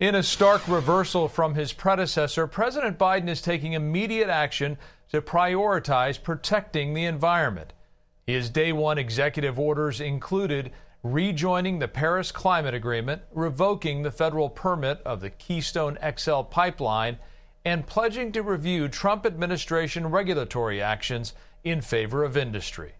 In 0.00 0.14
a 0.14 0.22
stark 0.22 0.66
reversal 0.66 1.28
from 1.28 1.54
his 1.54 1.74
predecessor, 1.74 2.46
President 2.46 2.98
Biden 2.98 3.28
is 3.28 3.42
taking 3.42 3.74
immediate 3.74 4.30
action 4.30 4.78
to 5.10 5.20
prioritize 5.20 6.22
protecting 6.22 6.94
the 6.94 7.04
environment. 7.04 7.74
His 8.26 8.48
day 8.48 8.72
one 8.72 8.96
executive 8.96 9.58
orders 9.58 10.00
included 10.00 10.72
rejoining 11.02 11.78
the 11.78 11.88
Paris 11.88 12.32
Climate 12.32 12.72
Agreement, 12.72 13.20
revoking 13.30 14.02
the 14.02 14.10
federal 14.10 14.48
permit 14.48 15.02
of 15.04 15.20
the 15.20 15.28
Keystone 15.28 15.98
XL 16.16 16.44
pipeline, 16.44 17.18
and 17.66 17.86
pledging 17.86 18.32
to 18.32 18.42
review 18.42 18.88
Trump 18.88 19.26
administration 19.26 20.06
regulatory 20.06 20.80
actions 20.80 21.34
in 21.62 21.82
favor 21.82 22.24
of 22.24 22.38
industry. 22.38 22.92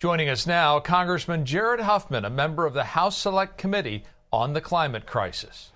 Joining 0.00 0.30
us 0.30 0.46
now, 0.46 0.80
Congressman 0.80 1.44
Jared 1.44 1.80
Huffman, 1.80 2.24
a 2.24 2.30
member 2.30 2.64
of 2.64 2.72
the 2.72 2.84
House 2.84 3.18
Select 3.18 3.58
Committee 3.58 4.04
on 4.32 4.54
the 4.54 4.62
Climate 4.62 5.04
Crisis. 5.04 5.70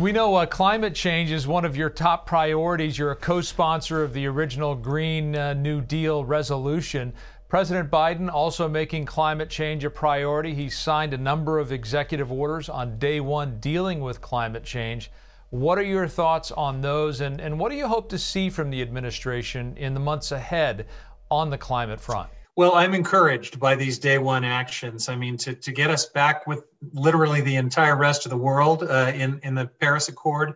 We 0.00 0.10
know 0.10 0.34
uh, 0.34 0.46
climate 0.46 0.96
change 0.96 1.30
is 1.30 1.46
one 1.46 1.64
of 1.64 1.76
your 1.76 1.88
top 1.88 2.26
priorities. 2.26 2.98
You're 2.98 3.12
a 3.12 3.16
co 3.16 3.40
sponsor 3.40 4.02
of 4.02 4.12
the 4.12 4.26
original 4.26 4.74
Green 4.74 5.36
uh, 5.36 5.54
New 5.54 5.80
Deal 5.80 6.24
resolution. 6.24 7.12
President 7.46 7.92
Biden 7.92 8.28
also 8.28 8.68
making 8.68 9.06
climate 9.06 9.48
change 9.48 9.84
a 9.84 9.90
priority. 9.90 10.52
He 10.52 10.68
signed 10.68 11.14
a 11.14 11.18
number 11.18 11.60
of 11.60 11.70
executive 11.70 12.32
orders 12.32 12.68
on 12.68 12.98
day 12.98 13.20
one 13.20 13.60
dealing 13.60 14.00
with 14.00 14.20
climate 14.20 14.64
change. 14.64 15.12
What 15.50 15.78
are 15.78 15.82
your 15.82 16.08
thoughts 16.08 16.50
on 16.50 16.80
those, 16.80 17.20
and, 17.20 17.40
and 17.40 17.60
what 17.60 17.70
do 17.70 17.76
you 17.76 17.86
hope 17.86 18.08
to 18.08 18.18
see 18.18 18.50
from 18.50 18.70
the 18.70 18.82
administration 18.82 19.76
in 19.76 19.94
the 19.94 20.00
months 20.00 20.32
ahead 20.32 20.86
on 21.30 21.50
the 21.50 21.58
climate 21.58 22.00
front? 22.00 22.30
Well, 22.56 22.74
I'm 22.74 22.94
encouraged 22.94 23.58
by 23.58 23.74
these 23.74 23.98
day 23.98 24.18
one 24.18 24.44
actions. 24.44 25.08
I 25.08 25.16
mean, 25.16 25.36
to, 25.38 25.54
to 25.54 25.72
get 25.72 25.90
us 25.90 26.06
back 26.06 26.46
with 26.46 26.64
literally 26.92 27.40
the 27.40 27.56
entire 27.56 27.96
rest 27.96 28.26
of 28.26 28.30
the 28.30 28.36
world 28.36 28.84
uh, 28.84 29.10
in, 29.12 29.40
in 29.42 29.56
the 29.56 29.66
Paris 29.66 30.08
Accord 30.08 30.54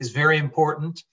is 0.00 0.10
very 0.10 0.38
important. 0.38 1.04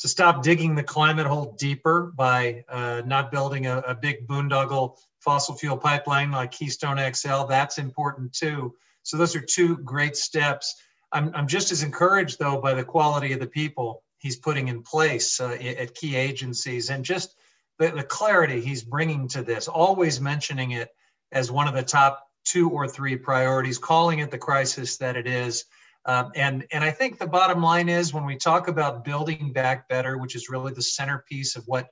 To 0.00 0.08
stop 0.08 0.42
digging 0.42 0.74
the 0.74 0.82
climate 0.82 1.26
hole 1.26 1.54
deeper 1.58 2.12
by 2.16 2.64
uh, 2.68 3.02
not 3.04 3.30
building 3.30 3.66
a, 3.66 3.78
a 3.80 3.94
big 3.94 4.26
boondoggle 4.26 4.96
fossil 5.20 5.54
fuel 5.54 5.76
pipeline 5.76 6.30
like 6.30 6.50
Keystone 6.50 6.98
XL, 7.14 7.44
that's 7.44 7.78
important 7.78 8.32
too. 8.32 8.74
So, 9.02 9.18
those 9.18 9.36
are 9.36 9.40
two 9.40 9.76
great 9.78 10.16
steps. 10.16 10.74
I'm, 11.12 11.30
I'm 11.34 11.46
just 11.46 11.72
as 11.72 11.82
encouraged, 11.82 12.38
though, 12.38 12.60
by 12.60 12.74
the 12.74 12.84
quality 12.84 13.32
of 13.32 13.40
the 13.40 13.46
people 13.46 14.02
he's 14.18 14.36
putting 14.36 14.68
in 14.68 14.82
place 14.82 15.40
uh, 15.40 15.56
at 15.78 15.94
key 15.94 16.16
agencies 16.16 16.90
and 16.90 17.04
just 17.04 17.36
the, 17.78 17.90
the 17.90 18.02
clarity 18.02 18.60
he's 18.60 18.82
bringing 18.82 19.28
to 19.28 19.42
this, 19.42 19.68
always 19.68 20.20
mentioning 20.20 20.72
it 20.72 20.88
as 21.32 21.50
one 21.50 21.68
of 21.68 21.74
the 21.74 21.82
top 21.82 22.26
two 22.44 22.70
or 22.70 22.86
three 22.86 23.16
priorities, 23.16 23.78
calling 23.78 24.20
it 24.20 24.30
the 24.30 24.38
crisis 24.38 24.96
that 24.98 25.16
it 25.16 25.26
is. 25.26 25.64
Um, 26.06 26.32
and, 26.34 26.66
and 26.72 26.84
I 26.84 26.90
think 26.90 27.18
the 27.18 27.26
bottom 27.26 27.62
line 27.62 27.88
is 27.88 28.12
when 28.12 28.26
we 28.26 28.36
talk 28.36 28.68
about 28.68 29.04
building 29.04 29.52
back 29.52 29.88
better, 29.88 30.18
which 30.18 30.36
is 30.36 30.50
really 30.50 30.72
the 30.72 30.82
centerpiece 30.82 31.56
of 31.56 31.64
what 31.66 31.88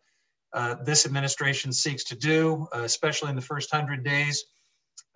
uh, 0.52 0.76
this 0.84 1.06
administration 1.06 1.72
seeks 1.72 2.04
to 2.04 2.14
do, 2.16 2.68
uh, 2.74 2.80
especially 2.80 3.30
in 3.30 3.36
the 3.36 3.42
first 3.42 3.70
hundred 3.70 4.04
days, 4.04 4.44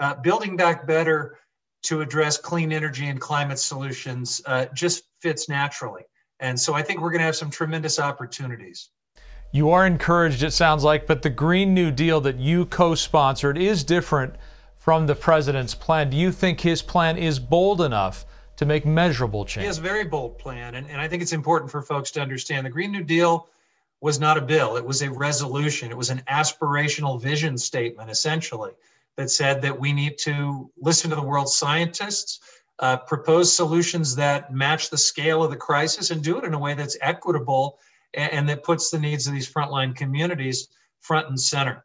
uh, 0.00 0.14
building 0.14 0.56
back 0.56 0.87
better 0.87 1.38
to 1.82 2.00
address 2.00 2.38
clean 2.38 2.73
energy 2.73 3.06
and 3.08 3.20
climate 3.20 3.58
solutions 3.58 4.40
uh, 4.46 4.66
just 4.75 5.04
fits 5.20 5.49
naturally. 5.49 6.02
And 6.40 6.58
so 6.58 6.75
I 6.75 6.82
think 6.82 7.00
we're 7.00 7.11
going 7.11 7.20
to 7.20 7.26
have 7.26 7.37
some 7.37 7.50
tremendous 7.50 7.99
opportunities. 7.99 8.90
You 9.52 9.70
are 9.70 9.86
encouraged, 9.86 10.42
it 10.42 10.52
sounds 10.52 10.84
like, 10.84 11.06
but 11.06 11.22
the 11.22 11.30
Green 11.30 11.72
New 11.72 11.90
Deal 11.90 12.20
that 12.22 12.36
you 12.36 12.66
co 12.66 12.94
sponsored 12.94 13.56
is 13.56 13.84
different 13.84 14.34
from 14.76 15.06
the 15.06 15.14
president's 15.14 15.74
plan. 15.74 16.10
Do 16.10 16.16
you 16.16 16.30
think 16.30 16.60
his 16.60 16.82
plan 16.82 17.16
is 17.16 17.38
bold 17.38 17.80
enough 17.80 18.24
to 18.56 18.66
make 18.66 18.84
measurable 18.84 19.44
change? 19.44 19.62
He 19.62 19.66
has 19.66 19.78
a 19.78 19.82
very 19.82 20.04
bold 20.04 20.38
plan, 20.38 20.74
and, 20.74 20.88
and 20.88 21.00
I 21.00 21.08
think 21.08 21.22
it's 21.22 21.32
important 21.32 21.70
for 21.70 21.82
folks 21.82 22.10
to 22.12 22.20
understand 22.20 22.66
the 22.66 22.70
Green 22.70 22.92
New 22.92 23.02
Deal 23.02 23.48
was 24.00 24.20
not 24.20 24.36
a 24.36 24.42
bill, 24.42 24.76
it 24.76 24.84
was 24.84 25.02
a 25.02 25.10
resolution, 25.10 25.90
it 25.90 25.96
was 25.96 26.10
an 26.10 26.22
aspirational 26.30 27.20
vision 27.20 27.56
statement, 27.56 28.10
essentially, 28.10 28.72
that 29.16 29.30
said 29.30 29.62
that 29.62 29.78
we 29.78 29.92
need 29.92 30.18
to 30.18 30.70
listen 30.76 31.08
to 31.10 31.16
the 31.16 31.22
world's 31.22 31.56
scientists. 31.56 32.40
Uh, 32.78 32.94
propose 32.94 33.50
solutions 33.50 34.14
that 34.14 34.52
match 34.52 34.90
the 34.90 34.98
scale 34.98 35.42
of 35.42 35.50
the 35.50 35.56
crisis 35.56 36.10
and 36.10 36.22
do 36.22 36.36
it 36.36 36.44
in 36.44 36.52
a 36.52 36.58
way 36.58 36.74
that's 36.74 36.98
equitable 37.00 37.78
and, 38.14 38.32
and 38.32 38.48
that 38.48 38.64
puts 38.64 38.90
the 38.90 38.98
needs 38.98 39.26
of 39.26 39.32
these 39.32 39.50
frontline 39.50 39.94
communities 39.94 40.68
front 41.00 41.28
and 41.28 41.40
center. 41.40 41.84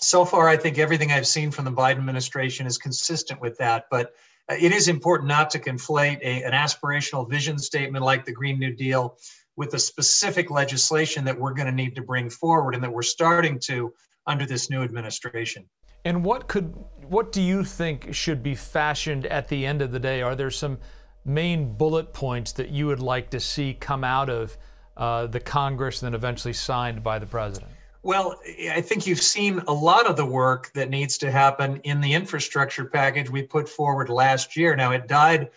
So 0.00 0.24
far, 0.24 0.48
I 0.48 0.56
think 0.56 0.78
everything 0.78 1.12
I've 1.12 1.26
seen 1.26 1.50
from 1.50 1.64
the 1.64 1.72
Biden 1.72 1.98
administration 1.98 2.66
is 2.66 2.78
consistent 2.78 3.40
with 3.40 3.56
that. 3.58 3.84
But 3.90 4.12
uh, 4.50 4.56
it 4.58 4.72
is 4.72 4.88
important 4.88 5.28
not 5.28 5.50
to 5.50 5.58
conflate 5.58 6.18
a, 6.22 6.42
an 6.42 6.52
aspirational 6.52 7.28
vision 7.28 7.58
statement 7.58 8.04
like 8.04 8.24
the 8.24 8.32
Green 8.32 8.58
New 8.58 8.74
Deal 8.74 9.16
with 9.56 9.70
the 9.70 9.78
specific 9.78 10.50
legislation 10.50 11.24
that 11.24 11.38
we're 11.38 11.52
going 11.52 11.66
to 11.66 11.72
need 11.72 11.94
to 11.94 12.02
bring 12.02 12.30
forward 12.30 12.74
and 12.74 12.82
that 12.82 12.92
we're 12.92 13.02
starting 13.02 13.58
to 13.60 13.92
under 14.26 14.46
this 14.46 14.70
new 14.70 14.82
administration. 14.82 15.68
And 16.04 16.24
what 16.24 16.48
could 16.48 16.74
what 17.06 17.30
do 17.30 17.40
you 17.40 17.62
think 17.62 18.14
should 18.14 18.42
be 18.42 18.54
fashioned 18.54 19.26
at 19.26 19.48
the 19.48 19.66
end 19.66 19.82
of 19.82 19.92
the 19.92 20.00
day? 20.00 20.22
Are 20.22 20.34
there 20.34 20.50
some 20.50 20.78
main 21.24 21.74
bullet 21.74 22.12
points 22.12 22.52
that 22.52 22.70
you 22.70 22.86
would 22.86 23.00
like 23.00 23.30
to 23.30 23.38
see 23.38 23.74
come 23.74 24.02
out 24.02 24.28
of 24.28 24.56
uh, 25.02 25.26
the 25.26 25.40
Congress 25.40 26.00
and 26.00 26.06
then 26.06 26.14
eventually 26.14 26.52
signed 26.52 27.02
by 27.02 27.18
the 27.18 27.26
president? 27.26 27.72
Well, 28.04 28.38
I 28.70 28.80
think 28.80 29.04
you've 29.04 29.20
seen 29.20 29.58
a 29.66 29.72
lot 29.72 30.06
of 30.06 30.16
the 30.16 30.24
work 30.24 30.70
that 30.74 30.90
needs 30.90 31.18
to 31.18 31.30
happen 31.32 31.78
in 31.78 32.00
the 32.00 32.14
infrastructure 32.14 32.84
package 32.84 33.28
we 33.28 33.42
put 33.42 33.68
forward 33.68 34.08
last 34.08 34.56
year. 34.56 34.76
Now, 34.76 34.92
it 34.92 35.08
died 35.08 35.50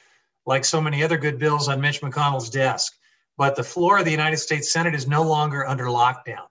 like 0.48 0.66
so 0.66 0.82
many 0.82 1.04
other 1.04 1.18
good 1.20 1.38
bills 1.38 1.70
on 1.70 1.80
Mitch 1.80 2.02
McConnell's 2.02 2.50
desk, 2.50 2.98
but 3.38 3.56
the 3.56 3.64
floor 3.64 4.00
of 4.00 4.06
the 4.06 4.12
United 4.12 4.38
States 4.38 4.74
Senate 4.74 4.96
is 4.96 5.08
no 5.08 5.22
longer 5.22 5.64
under 5.68 5.86
lockdown. 5.86 6.48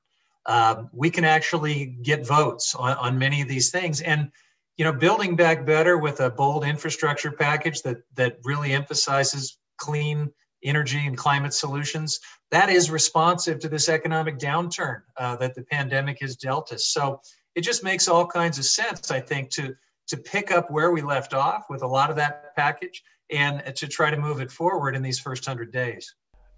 Um, 0.47 0.89
we 0.93 1.11
can 1.11 1.25
actually 1.25 1.97
get 2.03 2.25
votes 2.25 2.77
on, 2.77 2.97
on 2.99 3.19
many 3.19 3.43
of 3.43 3.49
these 3.49 3.73
things. 3.73 4.03
And 4.03 4.31
you 4.77 4.85
know, 4.85 4.93
building 4.93 5.35
back 5.35 5.67
better 5.67 5.99
with 5.99 6.21
a 6.21 6.31
bold 6.31 6.65
infrastructure 6.65 7.33
package 7.33 7.83
that 7.83 8.03
that 8.15 8.39
really 8.45 8.73
emphasizes 8.73 9.59
clean 9.79 10.31
energy 10.65 11.07
and 11.07 11.17
climate 11.17 11.55
solutions, 11.55 12.21
that 12.51 12.71
is 12.71 12.91
responsive 12.91 13.59
to 13.61 13.69
this 13.69 13.89
economic 13.89 14.39
downturn 14.39 15.03
uh, 15.17 15.37
that 15.37 15.55
the 15.55 15.63
pandemic 15.63 16.21
has 16.21 16.37
dealt 16.37 16.73
us. 16.73 16.87
So 16.87 17.21
it 17.55 17.63
just 17.63 17.85
makes 17.85 18.09
all 18.09 18.27
kinds 18.27 18.59
of 18.59 18.65
sense, 18.65 19.11
I 19.11 19.21
think, 19.21 19.51
to 19.51 19.75
to 20.07 20.17
pick 20.19 20.51
up 20.51 20.71
where 20.71 20.91
we 20.91 21.01
left 21.01 21.33
off 21.33 21.65
with 21.71 21.83
a 21.83 21.87
lot 21.87 22.11
of 22.11 22.17
that 22.17 22.55
package 22.57 23.03
and 23.31 23.63
to 23.75 23.89
try 23.89 24.11
to 24.11 24.19
move 24.19 24.41
it 24.41 24.51
forward 24.51 24.95
in 24.95 25.03
these 25.03 25.19
first 25.19 25.47
100 25.47 25.73
days. 25.73 26.15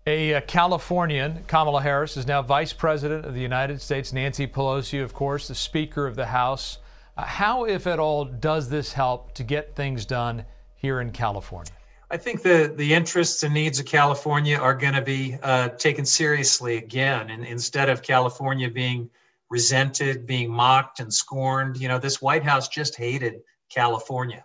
A 0.08 0.34
uh, 0.34 0.40
Californian, 0.42 1.44
Kamala 1.46 1.82
Harris, 1.82 2.16
is 2.16 2.26
now 2.26 2.42
Vice 2.42 2.72
President 2.72 3.24
of 3.24 3.34
the 3.34 3.40
United 3.40 3.80
States. 3.80 4.12
Nancy 4.12 4.46
Pelosi, 4.46 5.02
of 5.02 5.12
course, 5.14 5.48
the 5.48 5.54
Speaker 5.54 6.06
of 6.06 6.16
the 6.16 6.26
House. 6.26 6.78
Uh, 7.16 7.24
how, 7.24 7.64
if 7.64 7.86
at 7.86 7.98
all, 7.98 8.24
does 8.24 8.68
this 8.68 8.92
help 8.92 9.32
to 9.34 9.42
get 9.42 9.74
things 9.74 10.04
done 10.04 10.44
here 10.76 11.00
in 11.00 11.10
California? 11.10 11.72
I 12.08 12.16
think 12.16 12.42
the, 12.42 12.72
the 12.76 12.94
interests 12.94 13.42
and 13.42 13.52
needs 13.52 13.80
of 13.80 13.86
California 13.86 14.56
are 14.56 14.74
going 14.74 14.94
to 14.94 15.02
be 15.02 15.36
uh, 15.42 15.70
taken 15.70 16.04
seriously 16.04 16.76
again. 16.76 17.30
And 17.30 17.44
instead 17.44 17.88
of 17.88 18.00
California 18.00 18.70
being 18.70 19.10
resented, 19.50 20.24
being 20.24 20.50
mocked 20.50 21.00
and 21.00 21.12
scorned, 21.12 21.78
you 21.78 21.88
know, 21.88 21.98
this 21.98 22.22
White 22.22 22.44
House 22.44 22.68
just 22.68 22.96
hated 22.96 23.40
California. 23.70 24.44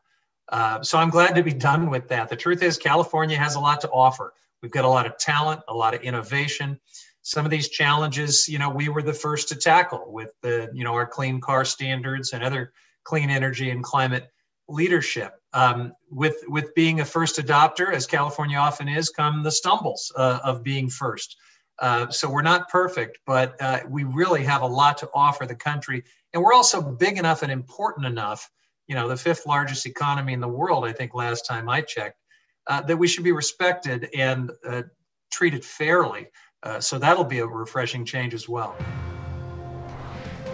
Uh, 0.50 0.82
so 0.82 0.98
I'm 0.98 1.12
glad 1.12 1.36
to 1.36 1.44
be 1.44 1.54
done 1.54 1.92
with 1.92 2.08
that. 2.08 2.30
The 2.30 2.36
truth 2.36 2.64
is, 2.64 2.78
California 2.78 3.38
has 3.38 3.56
a 3.56 3.60
lot 3.60 3.80
to 3.82 3.90
offer. 3.92 4.34
We've 4.64 4.72
got 4.72 4.86
a 4.86 4.90
lot 4.90 5.06
of 5.06 5.18
talent, 5.18 5.62
a 5.68 5.74
lot 5.74 5.94
of 5.94 6.02
innovation. 6.02 6.80
Some 7.22 7.46
of 7.46 7.52
these 7.52 7.70
challenges, 7.70 8.50
you 8.50 8.58
know, 8.58 8.70
we 8.72 8.90
were 8.90 9.04
the 9.04 9.14
first 9.14 9.48
to 9.50 9.56
tackle 9.56 10.12
with 10.12 10.32
the, 10.42 10.70
you 10.74 10.84
know, 10.84 10.94
our 10.94 11.06
clean 11.06 11.40
car 11.40 11.64
standards 11.64 12.34
and 12.34 12.44
other 12.44 12.74
clean 13.04 13.30
energy 13.30 13.70
and 13.70 13.84
climate 13.84 14.32
leadership. 14.72 15.34
Um, 15.54 15.94
with 16.10 16.38
with 16.48 16.74
being 16.76 17.02
a 17.02 17.06
first 17.06 17.38
adopter, 17.38 17.94
as 17.94 18.08
California 18.08 18.58
often 18.58 18.88
is, 18.88 19.10
come 19.10 19.44
the 19.44 19.52
stumbles 19.52 20.12
uh, 20.16 20.40
of 20.44 20.64
being 20.64 20.90
first. 20.90 21.38
Uh, 21.80 22.10
so 22.10 22.30
we're 22.30 22.42
not 22.42 22.70
perfect, 22.70 23.20
but 23.26 23.56
uh, 23.60 23.80
we 23.90 24.04
really 24.04 24.44
have 24.44 24.62
a 24.62 24.68
lot 24.68 24.98
to 25.00 25.10
offer 25.14 25.46
the 25.46 25.56
country, 25.56 26.04
and 26.34 26.42
we're 26.42 26.54
also 26.54 26.82
big 26.82 27.18
enough 27.18 27.44
and 27.44 27.52
important 27.52 28.06
enough. 28.06 28.50
You 28.88 28.96
know, 28.96 29.08
the 29.08 29.18
fifth 29.18 29.46
largest 29.46 29.86
economy 29.86 30.34
in 30.34 30.40
the 30.40 30.48
world, 30.48 30.86
I 30.86 30.94
think, 30.94 31.14
last 31.14 31.46
time 31.46 31.70
I 31.70 31.82
checked, 31.82 32.18
uh, 32.68 32.82
that 32.82 32.98
we 32.98 33.08
should 33.08 33.24
be 33.24 33.32
respected 33.32 34.10
and 34.16 34.52
uh, 34.68 34.84
treated 35.32 35.66
fairly. 35.66 36.28
Uh, 36.64 36.80
so 36.80 37.00
that'll 37.00 37.24
be 37.24 37.40
a 37.40 37.48
refreshing 37.48 38.06
change 38.06 38.34
as 38.34 38.48
well. 38.48 38.76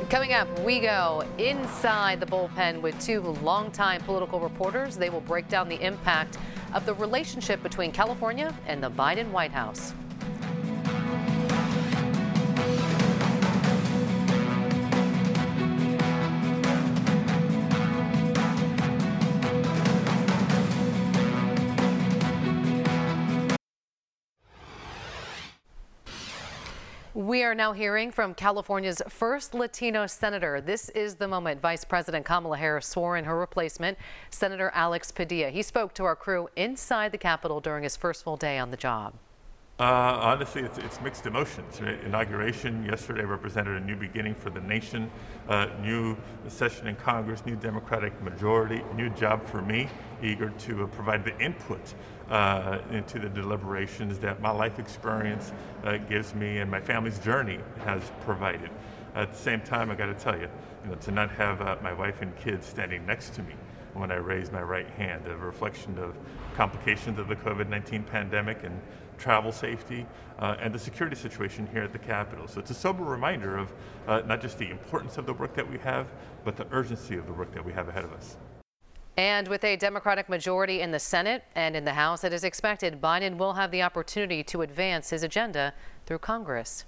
Coming 0.09 0.31
up, 0.31 0.47
we 0.61 0.79
go 0.79 1.21
inside 1.37 2.21
the 2.21 2.25
bullpen 2.25 2.79
with 2.79 2.97
two 3.01 3.19
longtime 3.19 3.99
political 4.03 4.39
reporters. 4.39 4.95
They 4.95 5.09
will 5.09 5.19
break 5.19 5.49
down 5.49 5.67
the 5.67 5.85
impact 5.85 6.37
of 6.73 6.85
the 6.85 6.93
relationship 6.93 7.61
between 7.61 7.91
California 7.91 8.57
and 8.67 8.81
the 8.81 8.89
Biden 8.89 9.29
White 9.31 9.51
House. 9.51 9.93
We 27.37 27.43
are 27.43 27.53
now 27.53 27.71
hearing 27.71 28.09
from 28.11 28.33
California's 28.33 28.99
first 29.09 29.53
Latino 29.53 30.07
senator. 30.07 30.59
This 30.59 30.89
is 30.89 31.13
the 31.13 31.27
moment 31.27 31.61
Vice 31.61 31.85
President 31.85 32.25
Kamala 32.25 32.57
Harris 32.57 32.87
swore 32.87 33.15
in 33.15 33.25
her 33.25 33.37
replacement, 33.37 33.99
Senator 34.31 34.71
Alex 34.73 35.11
Padilla. 35.11 35.51
He 35.51 35.61
spoke 35.61 35.93
to 35.93 36.03
our 36.03 36.15
crew 36.15 36.49
inside 36.55 37.11
the 37.11 37.19
Capitol 37.19 37.59
during 37.59 37.83
his 37.83 37.95
first 37.95 38.23
full 38.23 38.37
day 38.37 38.57
on 38.57 38.71
the 38.71 38.75
job. 38.75 39.13
Uh, 39.79 39.83
honestly, 39.83 40.63
it's, 40.63 40.79
it's, 40.79 40.99
mixed 41.01 41.27
emotions. 41.27 41.79
Right? 41.79 42.03
Inauguration 42.03 42.83
yesterday 42.83 43.23
represented 43.23 43.79
a 43.79 43.85
new 43.85 43.95
beginning 43.95 44.33
for 44.33 44.49
the 44.49 44.61
nation, 44.61 45.11
uh, 45.47 45.67
new 45.79 46.17
session 46.47 46.87
in 46.87 46.95
Congress, 46.95 47.45
new 47.45 47.55
Democratic 47.55 48.19
majority, 48.23 48.81
new 48.95 49.11
job 49.11 49.45
for 49.45 49.61
me, 49.61 49.87
eager 50.23 50.49
to 50.49 50.85
uh, 50.85 50.87
provide 50.87 51.23
the 51.23 51.39
input 51.39 51.93
uh, 52.29 52.79
into 52.91 53.19
the 53.19 53.29
deliberations 53.29 54.19
that 54.19 54.41
my 54.41 54.51
life 54.51 54.79
experience 54.79 55.51
uh, 55.83 55.97
gives 55.97 56.35
me 56.35 56.59
and 56.59 56.69
my 56.69 56.79
family's 56.79 57.19
journey 57.19 57.59
has 57.83 58.01
provided. 58.21 58.69
At 59.15 59.31
the 59.31 59.37
same 59.37 59.61
time, 59.61 59.89
I 59.89 59.95
got 59.95 60.07
to 60.07 60.13
tell 60.13 60.35
you, 60.35 60.49
you 60.83 60.89
know, 60.89 60.95
to 60.95 61.11
not 61.11 61.31
have 61.31 61.61
uh, 61.61 61.77
my 61.81 61.93
wife 61.93 62.21
and 62.21 62.35
kids 62.37 62.67
standing 62.67 63.05
next 63.05 63.33
to 63.35 63.43
me 63.43 63.53
when 63.93 64.11
I 64.11 64.15
raise 64.15 64.51
my 64.51 64.61
right 64.61 64.89
hand, 64.91 65.25
a 65.27 65.35
reflection 65.35 65.97
of 65.97 66.15
complications 66.55 67.17
of 67.17 67.27
the 67.27 67.35
COVID-19 67.35 68.05
pandemic 68.05 68.63
and 68.63 68.79
travel 69.17 69.51
safety 69.51 70.05
uh, 70.39 70.55
and 70.59 70.73
the 70.73 70.79
security 70.79 71.15
situation 71.15 71.67
here 71.71 71.83
at 71.83 71.91
the 71.91 71.99
Capitol. 71.99 72.47
So 72.47 72.59
it's 72.59 72.69
a 72.69 72.75
sober 72.75 73.03
reminder 73.03 73.57
of 73.57 73.73
uh, 74.07 74.21
not 74.27 74.41
just 74.41 74.59
the 74.59 74.69
importance 74.69 75.17
of 75.17 75.25
the 75.25 75.33
work 75.33 75.55
that 75.55 75.69
we 75.69 75.79
have, 75.79 76.07
but 76.43 76.55
the 76.55 76.67
urgency 76.71 77.17
of 77.17 77.25
the 77.25 77.33
work 77.33 77.51
that 77.53 77.65
we 77.65 77.73
have 77.73 77.87
ahead 77.87 78.03
of 78.03 78.13
us. 78.13 78.37
And 79.17 79.47
with 79.47 79.63
a 79.63 79.75
Democratic 79.75 80.29
majority 80.29 80.81
in 80.81 80.91
the 80.91 80.99
Senate 80.99 81.43
and 81.55 81.75
in 81.75 81.83
the 81.83 81.93
House, 81.93 82.23
it 82.23 82.33
is 82.33 82.43
expected 82.43 83.01
Biden 83.01 83.37
will 83.37 83.53
have 83.53 83.71
the 83.71 83.81
opportunity 83.81 84.43
to 84.43 84.61
advance 84.61 85.09
his 85.09 85.23
agenda 85.23 85.73
through 86.05 86.19
Congress. 86.19 86.85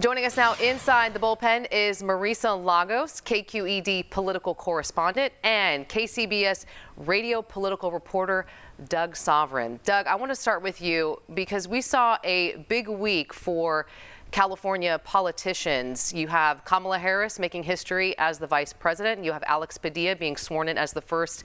Joining 0.00 0.24
us 0.24 0.38
now 0.38 0.54
inside 0.54 1.12
the 1.12 1.20
bullpen 1.20 1.70
is 1.70 2.02
Marisa 2.02 2.56
Lagos, 2.56 3.20
KQED 3.20 4.08
political 4.08 4.54
correspondent, 4.54 5.34
and 5.44 5.86
KCBS 5.86 6.64
radio 6.96 7.42
political 7.42 7.92
reporter 7.92 8.46
Doug 8.88 9.14
Sovern. 9.14 9.78
Doug, 9.84 10.06
I 10.06 10.14
want 10.14 10.32
to 10.32 10.34
start 10.34 10.62
with 10.62 10.80
you 10.80 11.20
because 11.34 11.68
we 11.68 11.82
saw 11.82 12.16
a 12.24 12.64
big 12.70 12.88
week 12.88 13.34
for 13.34 13.86
California 14.32 14.98
politicians. 15.04 16.12
You 16.12 16.26
have 16.26 16.64
Kamala 16.64 16.98
Harris 16.98 17.38
making 17.38 17.62
history 17.62 18.16
as 18.18 18.38
the 18.38 18.46
vice 18.46 18.72
president. 18.72 19.22
You 19.22 19.30
have 19.32 19.44
Alex 19.46 19.78
Padilla 19.78 20.16
being 20.16 20.36
sworn 20.36 20.68
in 20.68 20.78
as 20.78 20.92
the 20.92 21.02
first 21.02 21.44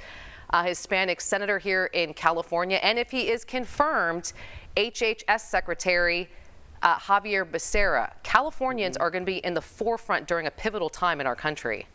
uh, 0.51 0.63
Hispanic 0.63 1.19
senator 1.19 1.59
here 1.59 1.87
in 1.93 2.13
California. 2.13 2.79
And 2.81 2.97
if 2.97 3.11
he 3.11 3.29
is 3.29 3.43
confirmed, 3.43 4.31
HHS 4.77 5.41
Secretary 5.41 6.29
uh, 6.81 6.97
Xavier 6.99 7.45
Becerra. 7.45 8.13
Californians 8.23 8.95
mm-hmm. 8.95 9.03
are 9.03 9.11
going 9.11 9.23
to 9.23 9.31
be 9.31 9.39
in 9.39 9.53
the 9.53 9.61
forefront 9.61 10.27
during 10.27 10.47
a 10.47 10.51
pivotal 10.51 10.89
time 10.89 11.19
in 11.19 11.27
our 11.27 11.35
country. 11.35 11.87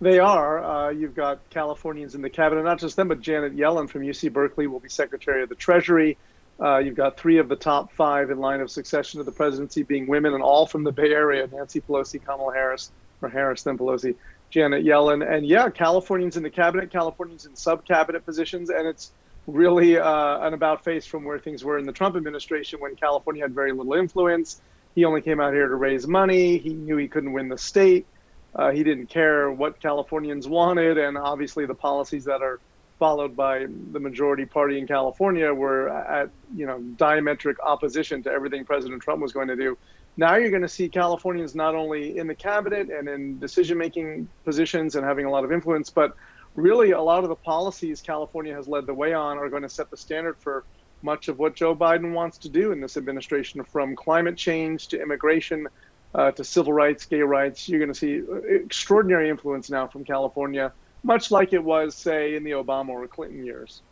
They 0.00 0.18
are. 0.18 0.64
Uh, 0.64 0.90
you've 0.90 1.14
got 1.14 1.40
Californians 1.50 2.14
in 2.14 2.22
the 2.22 2.30
cabinet, 2.30 2.64
not 2.64 2.78
just 2.78 2.96
them, 2.96 3.08
but 3.08 3.20
Janet 3.20 3.56
Yellen 3.56 3.88
from 3.88 4.02
UC 4.02 4.32
Berkeley 4.32 4.66
will 4.66 4.80
be 4.80 4.88
Secretary 4.88 5.42
of 5.42 5.48
the 5.48 5.56
Treasury. 5.56 6.16
Uh, 6.60 6.78
you've 6.78 6.96
got 6.96 7.16
three 7.16 7.38
of 7.38 7.48
the 7.48 7.56
top 7.56 7.92
five 7.92 8.30
in 8.30 8.38
line 8.38 8.60
of 8.60 8.70
succession 8.70 9.18
to 9.18 9.24
the 9.24 9.32
presidency 9.32 9.82
being 9.82 10.06
women, 10.06 10.34
and 10.34 10.42
all 10.42 10.66
from 10.66 10.84
the 10.84 10.92
Bay 10.92 11.12
Area: 11.12 11.46
Nancy 11.52 11.80
Pelosi, 11.80 12.24
Kamala 12.24 12.52
Harris, 12.52 12.90
or 13.22 13.28
Harris 13.28 13.62
then 13.62 13.78
Pelosi, 13.78 14.16
Janet 14.50 14.84
Yellen, 14.84 15.28
and 15.28 15.46
yeah, 15.46 15.70
Californians 15.70 16.36
in 16.36 16.42
the 16.42 16.50
cabinet, 16.50 16.90
Californians 16.90 17.46
in 17.46 17.54
sub-cabinet 17.54 18.24
positions, 18.24 18.70
and 18.70 18.86
it's 18.86 19.12
really 19.46 19.98
uh, 19.98 20.46
an 20.46 20.52
about 20.52 20.84
face 20.84 21.06
from 21.06 21.24
where 21.24 21.38
things 21.38 21.64
were 21.64 21.78
in 21.78 21.86
the 21.86 21.92
Trump 21.92 22.16
administration 22.16 22.80
when 22.80 22.96
California 22.96 23.42
had 23.42 23.54
very 23.54 23.72
little 23.72 23.94
influence. 23.94 24.60
He 24.94 25.04
only 25.04 25.22
came 25.22 25.40
out 25.40 25.52
here 25.52 25.68
to 25.68 25.74
raise 25.74 26.06
money. 26.06 26.58
He 26.58 26.74
knew 26.74 26.96
he 26.96 27.08
couldn't 27.08 27.32
win 27.32 27.48
the 27.48 27.58
state. 27.58 28.06
Uh, 28.54 28.72
he 28.72 28.82
didn't 28.82 29.06
care 29.06 29.50
what 29.50 29.80
Californians 29.80 30.48
wanted, 30.48 30.98
and 30.98 31.16
obviously 31.16 31.66
the 31.66 31.74
policies 31.74 32.24
that 32.24 32.42
are 32.42 32.58
followed 32.98 33.36
by 33.36 33.66
the 33.92 34.00
majority 34.00 34.44
party 34.44 34.78
in 34.78 34.86
California 34.86 35.52
were 35.52 35.88
at 35.88 36.30
you 36.54 36.66
know 36.66 36.78
diametric 36.96 37.54
opposition 37.64 38.22
to 38.22 38.30
everything 38.30 38.64
President 38.64 39.02
Trump 39.02 39.22
was 39.22 39.32
going 39.32 39.48
to 39.48 39.56
do. 39.56 39.76
Now 40.16 40.36
you're 40.36 40.50
going 40.50 40.62
to 40.62 40.68
see 40.68 40.88
Californians 40.88 41.54
not 41.54 41.74
only 41.74 42.18
in 42.18 42.26
the 42.26 42.34
cabinet 42.34 42.90
and 42.90 43.08
in 43.08 43.38
decision-making 43.38 44.28
positions 44.44 44.96
and 44.96 45.04
having 45.04 45.26
a 45.26 45.30
lot 45.30 45.44
of 45.44 45.52
influence, 45.52 45.90
but 45.90 46.16
really 46.56 46.90
a 46.90 47.00
lot 47.00 47.22
of 47.22 47.28
the 47.28 47.36
policies 47.36 48.02
California 48.02 48.52
has 48.52 48.66
led 48.66 48.86
the 48.86 48.94
way 48.94 49.14
on 49.14 49.38
are 49.38 49.48
going 49.48 49.62
to 49.62 49.68
set 49.68 49.90
the 49.90 49.96
standard 49.96 50.36
for 50.38 50.64
much 51.02 51.28
of 51.28 51.38
what 51.38 51.54
Joe 51.54 51.76
Biden 51.76 52.12
wants 52.12 52.38
to 52.38 52.48
do 52.48 52.72
in 52.72 52.80
this 52.80 52.96
administration, 52.96 53.62
from 53.62 53.94
climate 53.94 54.36
change 54.36 54.88
to 54.88 55.00
immigration 55.00 55.68
uh, 56.16 56.32
to 56.32 56.42
civil 56.42 56.72
rights, 56.72 57.04
gay 57.04 57.20
rights. 57.20 57.68
You're 57.68 57.78
going 57.78 57.92
to 57.92 57.98
see 57.98 58.22
extraordinary 58.48 59.28
influence 59.28 59.70
now 59.70 59.86
from 59.86 60.04
California 60.04 60.72
much 61.02 61.30
like 61.30 61.52
it 61.52 61.62
was, 61.62 61.94
say, 61.94 62.34
in 62.34 62.44
the 62.44 62.52
Obama 62.52 62.90
or 62.90 63.06
Clinton 63.06 63.44
years. 63.44 63.82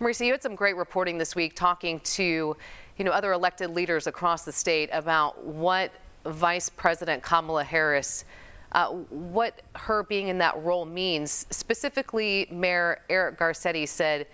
Marisa, 0.00 0.24
you 0.24 0.32
had 0.32 0.42
some 0.42 0.54
great 0.54 0.76
reporting 0.76 1.18
this 1.18 1.36
week 1.36 1.54
talking 1.54 2.00
to, 2.00 2.56
you 2.96 3.04
know, 3.04 3.10
other 3.10 3.32
elected 3.32 3.70
leaders 3.70 4.06
across 4.06 4.44
the 4.44 4.52
state 4.52 4.88
about 4.92 5.44
what 5.44 5.92
Vice 6.24 6.70
President 6.70 7.22
Kamala 7.22 7.64
Harris, 7.64 8.24
uh, 8.72 8.88
what 8.88 9.62
her 9.76 10.02
being 10.04 10.28
in 10.28 10.38
that 10.38 10.62
role 10.62 10.86
means. 10.86 11.46
Specifically, 11.50 12.46
Mayor 12.50 13.00
Eric 13.10 13.38
Garcetti 13.38 13.86
said, 13.86 14.26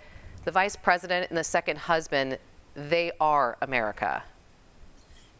the 0.44 0.52
vice 0.52 0.76
president 0.76 1.28
and 1.28 1.36
the 1.36 1.44
second 1.44 1.76
husband, 1.76 2.38
they 2.74 3.10
are 3.18 3.58
America. 3.62 4.22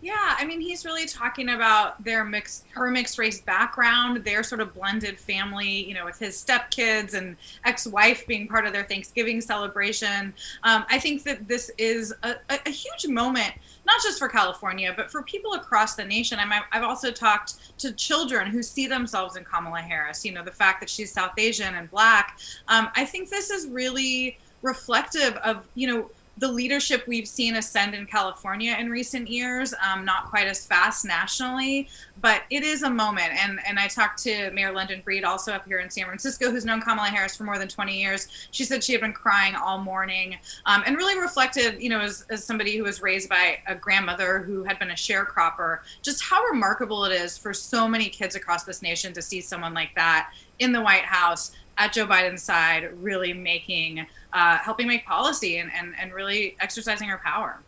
Yeah, 0.03 0.37
I 0.39 0.45
mean, 0.45 0.61
he's 0.61 0.85
really 0.85 1.07
talking 1.07 1.49
about 1.49 2.05
their 2.05 2.23
mixed, 2.23 2.67
her 2.73 2.91
mixed 2.91 3.19
race 3.19 3.41
background, 3.41 4.25
their 4.25 4.43
sort 4.43 4.61
of 4.61 4.75
blended 4.75 5.19
family, 5.19 5.89
you 5.89 5.95
know, 5.95 6.05
with 6.05 6.19
his 6.19 6.37
stepkids 6.37 7.15
and 7.15 7.35
ex-wife 7.65 8.27
being 8.27 8.47
part 8.47 8.67
of 8.67 8.75
their 8.75 8.85
Thanksgiving 8.85 9.41
celebration. 9.41 10.35
Um, 10.65 10.85
I 10.91 10.99
think 10.99 11.23
that 11.25 11.49
this 11.49 11.71
is 11.79 12.15
a, 12.23 12.37
a, 12.51 12.71
huge 12.71 13.07
moment, 13.09 13.55
not 13.87 14.03
just 14.03 14.19
for 14.19 14.29
California, 14.29 14.93
but 14.95 15.11
for 15.11 15.23
people 15.23 15.55
across 15.55 15.95
the 15.95 16.05
nation. 16.05 16.39
i 16.39 16.61
I've 16.73 16.85
also 16.85 17.11
talked 17.11 17.79
to 17.79 17.93
children 17.93 18.51
who 18.51 18.63
see 18.63 18.87
themselves 18.87 19.37
in 19.37 19.45
Kamala 19.45 19.81
Harris. 19.81 20.27
You 20.27 20.33
know, 20.33 20.45
the 20.45 20.53
fact 20.53 20.81
that 20.81 20.91
she's 20.91 21.11
South 21.11 21.33
Asian 21.39 21.75
and 21.75 21.91
Black. 21.91 22.39
Um, 22.69 22.91
I 22.95 23.07
think 23.07 23.31
this 23.31 23.49
is 23.49 23.67
really 23.67 24.39
reflective 24.61 25.37
of, 25.37 25.65
you 25.75 25.87
know, 25.87 26.11
the 26.39 26.49
leadership 26.49 27.07
we've 27.07 27.27
seen 27.27 27.57
ascend 27.57 27.95
in 27.95 28.07
California 28.07 28.77
in 28.79 28.91
recent 28.91 29.29
years, 29.29 29.73
um, 29.87 30.05
not 30.05 30.27
quite 30.27 30.47
as 30.47 30.67
fast 30.67 31.05
nationally, 31.05 31.89
but 32.21 32.43
it 32.51 32.63
is 32.63 32.83
a 32.83 32.91
moment. 32.91 33.33
And 33.33 33.59
and 33.67 33.79
I 33.79 33.89
talked 33.89 34.23
to 34.25 34.51
Mayor 34.51 34.73
London 34.73 35.01
Breed, 35.05 35.25
also 35.25 35.53
up 35.53 35.67
here 35.67 35.79
in 35.79 35.89
San 35.89 36.05
Francisco, 36.05 36.51
who's 36.51 36.65
known 36.65 36.81
Kamala 36.81 37.09
Harris 37.09 37.37
for 37.37 37.45
more 37.45 37.59
than 37.59 37.69
20 37.69 37.99
years. 37.99 38.29
She 38.51 38.65
said 38.65 38.85
she 38.85 38.93
had 38.93 39.01
been 39.01 39.13
crying 39.13 39.55
all 39.55 39.79
morning, 39.79 40.37
um, 40.67 40.83
and 40.87 40.97
really 40.97 41.19
reflected, 41.19 41.81
you 41.81 41.89
know, 41.89 42.01
as, 42.01 42.27
as 42.29 42.45
somebody 42.45 42.77
who 42.77 42.85
was 42.85 43.01
raised 43.01 43.29
by 43.29 43.59
a 43.67 43.75
grandmother 43.75 44.41
who 44.41 44.63
had 44.65 44.79
been 44.79 44.91
a 44.91 44.95
sharecropper, 44.95 45.81
just 46.03 46.23
how 46.23 46.43
remarkable 46.45 47.05
it 47.05 47.13
is 47.13 47.39
for 47.39 47.55
so 47.55 47.89
many 47.89 48.09
kids 48.09 48.35
across 48.35 48.65
this 48.65 48.83
nation 48.83 49.13
to 49.15 49.23
see 49.23 49.41
someone 49.41 49.73
like 49.73 49.95
that 49.95 50.33
in 50.59 50.73
the 50.73 50.81
White 50.81 51.05
House 51.05 51.53
at 51.79 51.93
Joe 51.93 52.07
Biden's 52.07 52.43
side, 52.43 52.91
really 53.03 53.33
making, 53.33 54.07
uh, 54.33 54.59
helping 54.59 54.87
make 54.87 55.05
policy 55.05 55.59
and, 55.59 55.71
and, 55.73 55.95
and 55.99 56.13
really 56.13 56.57
exercising 56.61 57.09
her 57.09 57.21
power. 57.25 57.59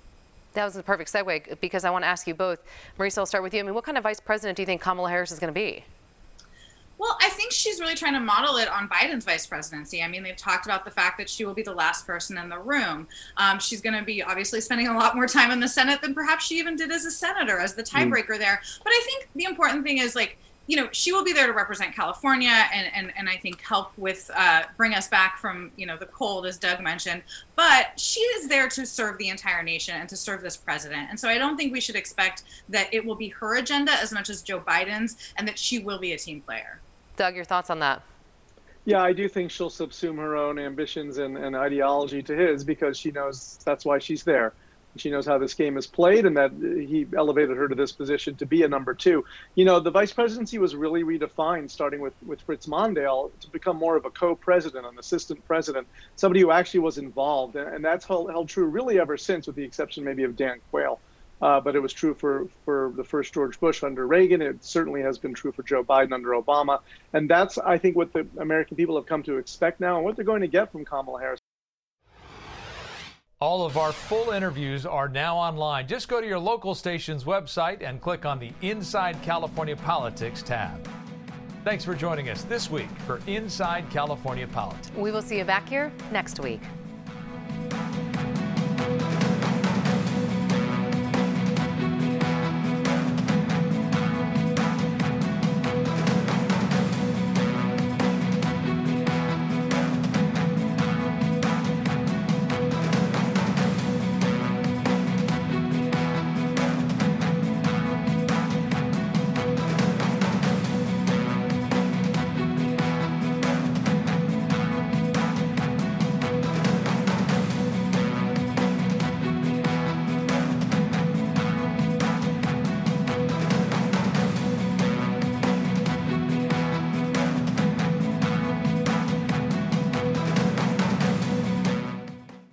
That 0.55 0.65
was 0.65 0.75
the 0.75 0.83
perfect 0.83 1.13
segue 1.13 1.61
because 1.61 1.85
I 1.85 1.91
want 1.91 2.05
to 2.05 2.09
ask 2.09 2.27
you 2.27 2.35
both. 2.35 2.59
Maurice, 2.97 3.19
I'll 3.19 3.27
start 3.27 3.45
with 3.45 3.55
you. 3.55 3.61
I 3.61 3.63
mean, 3.63 3.75
what 3.75 3.85
kind 3.85 3.99
of 3.99 4.03
vice 4.03 4.21
president 4.21 4.57
do 4.57 4.63
you 4.63 4.67
think 4.67 4.81
Kamala 4.81 5.11
Harris 5.11 5.31
is 5.31 5.39
going 5.39 5.53
to 5.53 5.59
be? 5.59 5.85
Well, 6.99 7.17
I 7.23 7.29
think 7.29 7.53
she's 7.53 7.79
really 7.79 7.95
trying 7.95 8.15
to 8.15 8.21
model 8.21 8.57
it 8.57 8.69
on 8.69 8.89
Biden's 8.89 9.25
vice 9.25 9.47
presidency. 9.47 10.03
I 10.03 10.09
mean, 10.09 10.25
they've 10.25 10.37
talked 10.37 10.67
about 10.67 10.85
the 10.85 10.91
fact 10.91 11.17
that 11.19 11.31
she 11.31 11.45
will 11.45 11.55
be 11.55 11.63
the 11.63 11.73
last 11.73 12.09
person 12.09 12.37
in 12.39 12.49
the 12.49 12.59
room. 12.59 13.07
Um, 13.37 13.61
she's 13.61 13.81
going 13.81 13.97
to 13.97 14.05
be 14.05 14.21
obviously 14.21 14.61
spending 14.61 14.89
a 14.89 14.99
lot 14.99 15.15
more 15.15 15.29
time 15.29 15.53
in 15.53 15.61
the 15.61 15.69
Senate 15.69 16.03
than 16.03 16.13
perhaps 16.13 16.45
she 16.45 16.59
even 16.59 16.75
did 16.75 16.91
as 16.91 17.05
a 17.05 17.11
senator, 17.13 17.61
as 17.61 17.75
the 17.75 17.85
tiebreaker 17.85 18.31
mm. 18.31 18.39
there. 18.39 18.61
But 18.83 18.91
I 18.91 19.01
think 19.05 19.29
the 19.37 19.45
important 19.45 19.85
thing 19.85 19.99
is 19.99 20.17
like, 20.17 20.39
you 20.69 20.77
know, 20.77 20.87
she 20.93 21.13
will 21.13 21.25
be 21.25 21.33
there 21.33 21.47
to 21.47 21.53
represent 21.55 21.97
California 21.97 22.67
and, 22.75 22.89
and, 22.95 23.11
and 23.17 23.29
I 23.29 23.39
think 23.39 23.63
help 23.63 23.91
with 23.97 24.31
uh, 24.37 24.65
bring 24.77 24.93
us 24.93 25.09
back 25.09 25.39
from, 25.39 25.73
you 25.77 25.87
know, 25.87 25.97
the 25.97 26.07
cold, 26.07 26.45
as 26.45 26.59
Doug 26.59 26.83
mentioned. 26.83 27.23
But 27.57 27.99
she 27.99 28.21
is 28.21 28.49
there 28.49 28.69
to 28.69 28.85
serve 28.85 29.17
the 29.17 29.31
entire 29.31 29.63
nation 29.63 29.95
and 29.99 30.07
to 30.11 30.17
serve 30.17 30.43
this 30.43 30.59
president. 30.59 31.09
And 31.09 31.19
so 31.19 31.27
I 31.27 31.39
don't 31.39 31.57
think 31.57 31.73
we 31.73 31.81
should 31.81 31.97
expect 31.97 32.45
that 32.69 32.93
it 32.93 33.05
will 33.05 33.15
be 33.15 33.29
her 33.29 33.57
agenda 33.57 33.93
as 33.93 34.13
much 34.13 34.29
as 34.29 34.43
Joe 34.43 34.61
Biden's 34.61 35.17
and 35.39 35.49
that 35.49 35.59
she 35.59 35.79
will 35.79 35.99
be 35.99 36.13
a 36.13 36.19
team 36.19 36.43
player. 36.43 36.81
Doug, 37.17 37.35
your 37.35 37.47
thoughts 37.47 37.71
on 37.71 37.79
that? 37.79 38.03
Yeah, 38.85 39.03
I 39.03 39.15
do 39.15 39.27
think 39.27 39.51
she'll 39.51 39.71
subsume 39.71 40.17
her 40.17 40.37
own 40.37 40.59
ambitions 40.59 41.17
and, 41.17 41.39
and 41.39 41.57
ideology 41.57 42.23
to 42.25 42.37
his 42.37 42.63
because 42.63 42.99
she 42.99 43.11
knows 43.11 43.59
that's 43.65 43.87
why 43.87 43.99
she's 43.99 44.23
there. 44.23 44.53
She 44.99 45.11
knows 45.11 45.27
how 45.27 45.39
this 45.39 45.55
game 45.55 45.77
is 45.77 45.87
played, 45.87 46.27
and 46.27 46.37
that 46.37 46.53
he 46.53 47.07
elevated 47.17 47.57
her 47.57 47.69
to 47.69 47.75
this 47.75 47.93
position 47.93 48.37
to 48.37 48.47
be 48.47 48.63
a 48.63 48.69
number 48.69 48.95
two. 48.95 49.25
You 49.55 49.65
know, 49.65 49.81
the 49.81 49.91
vice 49.91 50.13
presidency 50.13 50.59
was 50.59 50.75
really 50.75 51.03
redefined, 51.03 51.71
starting 51.71 52.01
with 52.01 52.15
with 52.27 52.41
Fritz 52.43 52.67
Mondale, 52.67 53.31
to 53.41 53.51
become 53.51 53.77
more 53.77 53.97
of 53.97 54.05
a 54.05 54.11
co-president, 54.11 54.87
an 54.87 54.99
assistant 54.99 55.45
president, 55.47 55.87
somebody 56.17 56.41
who 56.41 56.51
actually 56.51 56.81
was 56.81 56.99
involved, 56.99 57.57
and 57.57 57.85
that's 57.85 58.05
held, 58.05 58.31
held 58.31 58.49
true 58.49 58.67
really 58.67 59.01
ever 59.01 59.17
since, 59.17 59.47
with 59.47 59.57
the 59.57 59.65
exception 59.65 60.05
maybe 60.05 60.25
of 60.25 60.37
Dan 60.37 60.61
Quayle. 60.71 61.01
Uh, 61.41 61.61
but 61.61 61.77
it 61.77 61.81
was 61.81 61.93
true 61.93 62.15
for, 62.15 62.49
for 62.65 62.93
the 62.97 63.05
first 63.05 63.33
George 63.33 63.61
Bush 63.61 63.85
under 63.85 64.05
Reagan. 64.05 64.43
It 64.43 64.65
certainly 64.65 65.03
has 65.03 65.19
been 65.19 65.35
true 65.35 65.53
for 65.53 65.63
Joe 65.63 65.85
Biden 65.85 66.13
under 66.13 66.31
Obama. 66.31 66.81
And 67.13 67.31
that's, 67.31 67.59
I 67.59 67.79
think, 67.79 67.95
what 67.95 68.13
the 68.13 68.27
American 68.39 68.77
people 68.77 68.97
have 68.97 69.07
come 69.07 69.23
to 69.23 69.39
expect 69.39 69.79
now 69.79 69.97
and 69.97 70.05
what 70.05 70.17
they're 70.17 70.25
going 70.25 70.41
to 70.41 70.49
get 70.49 70.73
from 70.73 70.85
Kamala 70.85 71.21
Harris. 71.21 71.38
All 73.41 73.65
of 73.65 73.77
our 73.77 73.93
full 73.93 74.31
interviews 74.31 74.85
are 74.85 75.09
now 75.09 75.37
online. 75.37 75.87
Just 75.87 76.09
go 76.09 76.21
to 76.21 76.27
your 76.27 76.41
local 76.41 76.75
station's 76.75 77.23
website 77.23 77.89
and 77.89 78.01
click 78.01 78.27
on 78.27 78.41
the 78.41 78.51
Inside 78.63 79.23
California 79.23 79.77
Politics 79.77 80.43
tab. 80.43 80.89
Thanks 81.63 81.85
for 81.85 81.95
joining 81.95 82.31
us 82.31 82.43
this 82.43 82.69
week 82.69 82.89
for 83.07 83.21
Inside 83.29 83.89
California 83.91 84.49
Politics. 84.49 84.91
We 84.97 85.13
will 85.13 85.23
see 85.23 85.39
you 85.39 85.45
back 85.45 85.69
here 85.69 85.93
next 86.11 86.41
week. 86.41 86.63